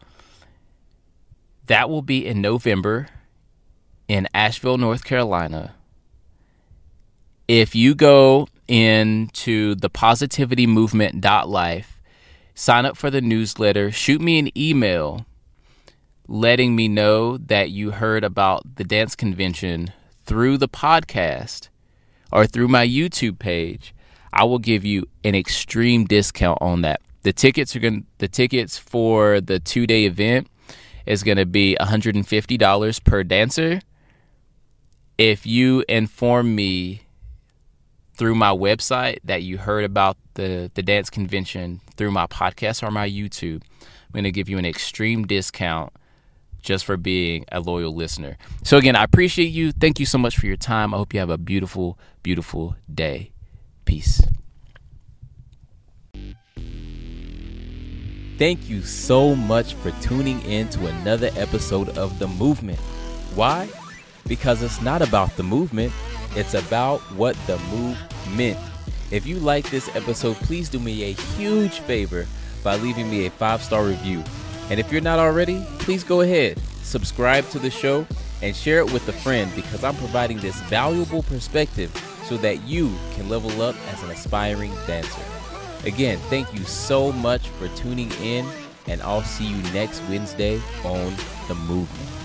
that 1.65 1.89
will 1.89 2.01
be 2.01 2.25
in 2.25 2.41
November 2.41 3.07
in 4.07 4.27
Asheville, 4.33 4.77
North 4.77 5.03
Carolina. 5.03 5.75
If 7.47 7.75
you 7.75 7.95
go 7.95 8.47
into 8.67 9.75
the 9.75 9.89
positivity 9.89 10.67
movement.life, 10.67 12.01
sign 12.55 12.85
up 12.85 12.97
for 12.97 13.09
the 13.09 13.21
newsletter, 13.21 13.91
shoot 13.91 14.21
me 14.21 14.39
an 14.39 14.57
email 14.57 15.25
letting 16.27 16.75
me 16.75 16.87
know 16.87 17.37
that 17.37 17.69
you 17.69 17.91
heard 17.91 18.23
about 18.23 18.75
the 18.75 18.83
dance 18.83 19.15
convention 19.15 19.91
through 20.25 20.57
the 20.57 20.67
podcast 20.67 21.69
or 22.31 22.45
through 22.45 22.67
my 22.67 22.85
YouTube 22.85 23.39
page. 23.39 23.95
I 24.33 24.43
will 24.43 24.59
give 24.59 24.83
you 24.83 25.07
an 25.23 25.35
extreme 25.35 26.05
discount 26.05 26.57
on 26.61 26.81
that. 26.81 27.01
The 27.27 27.33
tickets 27.33 27.75
are 27.75 27.81
going 27.81 28.05
the 28.19 28.29
tickets 28.29 28.77
for 28.77 29.41
the 29.41 29.59
2-day 29.59 30.05
event 30.05 30.47
is 31.05 31.23
going 31.23 31.35
to 31.35 31.45
be 31.45 31.75
$150 31.77 33.03
per 33.03 33.23
dancer. 33.23 33.81
If 35.17 35.45
you 35.45 35.83
inform 35.89 36.55
me 36.55 37.01
through 38.13 38.35
my 38.35 38.51
website 38.51 39.17
that 39.25 39.43
you 39.43 39.57
heard 39.57 39.83
about 39.83 40.15
the 40.35 40.71
the 40.73 40.81
dance 40.81 41.09
convention 41.09 41.81
through 41.97 42.11
my 42.11 42.27
podcast 42.27 42.81
or 42.81 42.91
my 42.91 43.09
YouTube, 43.09 43.61
I'm 43.81 44.13
going 44.13 44.23
to 44.23 44.31
give 44.31 44.47
you 44.47 44.57
an 44.57 44.65
extreme 44.65 45.27
discount 45.27 45.91
just 46.61 46.85
for 46.85 46.95
being 46.95 47.43
a 47.51 47.59
loyal 47.59 47.93
listener. 47.93 48.37
So 48.63 48.77
again, 48.77 48.95
I 48.95 49.03
appreciate 49.03 49.49
you. 49.49 49.73
Thank 49.73 49.99
you 49.99 50.05
so 50.05 50.17
much 50.17 50.37
for 50.37 50.45
your 50.45 50.55
time. 50.55 50.93
I 50.93 50.97
hope 50.97 51.13
you 51.13 51.19
have 51.19 51.29
a 51.29 51.37
beautiful 51.37 51.99
beautiful 52.23 52.77
day. 52.89 53.31
Peace. 53.83 54.21
Thank 58.37 58.69
you 58.69 58.83
so 58.83 59.35
much 59.35 59.73
for 59.73 59.89
tuning 59.99 60.39
in 60.43 60.69
to 60.69 60.85
another 60.85 61.31
episode 61.35 61.97
of 61.97 62.19
The 62.19 62.27
Movement. 62.27 62.77
Why? 63.33 63.67
Because 64.27 64.61
it's 64.61 64.79
not 64.79 65.01
about 65.01 65.35
the 65.37 65.41
movement, 65.41 65.91
it's 66.35 66.53
about 66.53 66.99
what 67.13 67.35
the 67.47 67.57
move 67.71 67.97
meant. 68.35 68.59
If 69.09 69.25
you 69.25 69.39
like 69.39 69.67
this 69.71 69.89
episode, 69.95 70.35
please 70.35 70.69
do 70.69 70.77
me 70.77 71.05
a 71.05 71.13
huge 71.13 71.79
favor 71.79 72.27
by 72.63 72.75
leaving 72.75 73.09
me 73.09 73.25
a 73.25 73.31
five 73.31 73.63
star 73.63 73.83
review. 73.83 74.23
And 74.69 74.79
if 74.79 74.91
you're 74.91 75.01
not 75.01 75.17
already, 75.17 75.65
please 75.79 76.03
go 76.03 76.21
ahead, 76.21 76.59
subscribe 76.83 77.49
to 77.49 77.57
the 77.57 77.71
show, 77.71 78.05
and 78.43 78.55
share 78.55 78.81
it 78.81 78.93
with 78.93 79.07
a 79.07 79.13
friend 79.13 79.51
because 79.55 79.83
I'm 79.83 79.95
providing 79.95 80.37
this 80.37 80.59
valuable 80.63 81.23
perspective 81.23 81.89
so 82.25 82.37
that 82.37 82.61
you 82.67 82.93
can 83.15 83.29
level 83.29 83.63
up 83.63 83.75
as 83.91 84.03
an 84.03 84.11
aspiring 84.11 84.75
dancer. 84.85 85.36
Again, 85.85 86.17
thank 86.29 86.53
you 86.53 86.63
so 86.63 87.11
much 87.11 87.49
for 87.49 87.67
tuning 87.69 88.11
in, 88.21 88.45
and 88.87 89.01
I'll 89.01 89.23
see 89.23 89.45
you 89.45 89.61
next 89.73 90.01
Wednesday 90.09 90.59
on 90.83 91.13
The 91.47 91.55
Movement. 91.55 92.16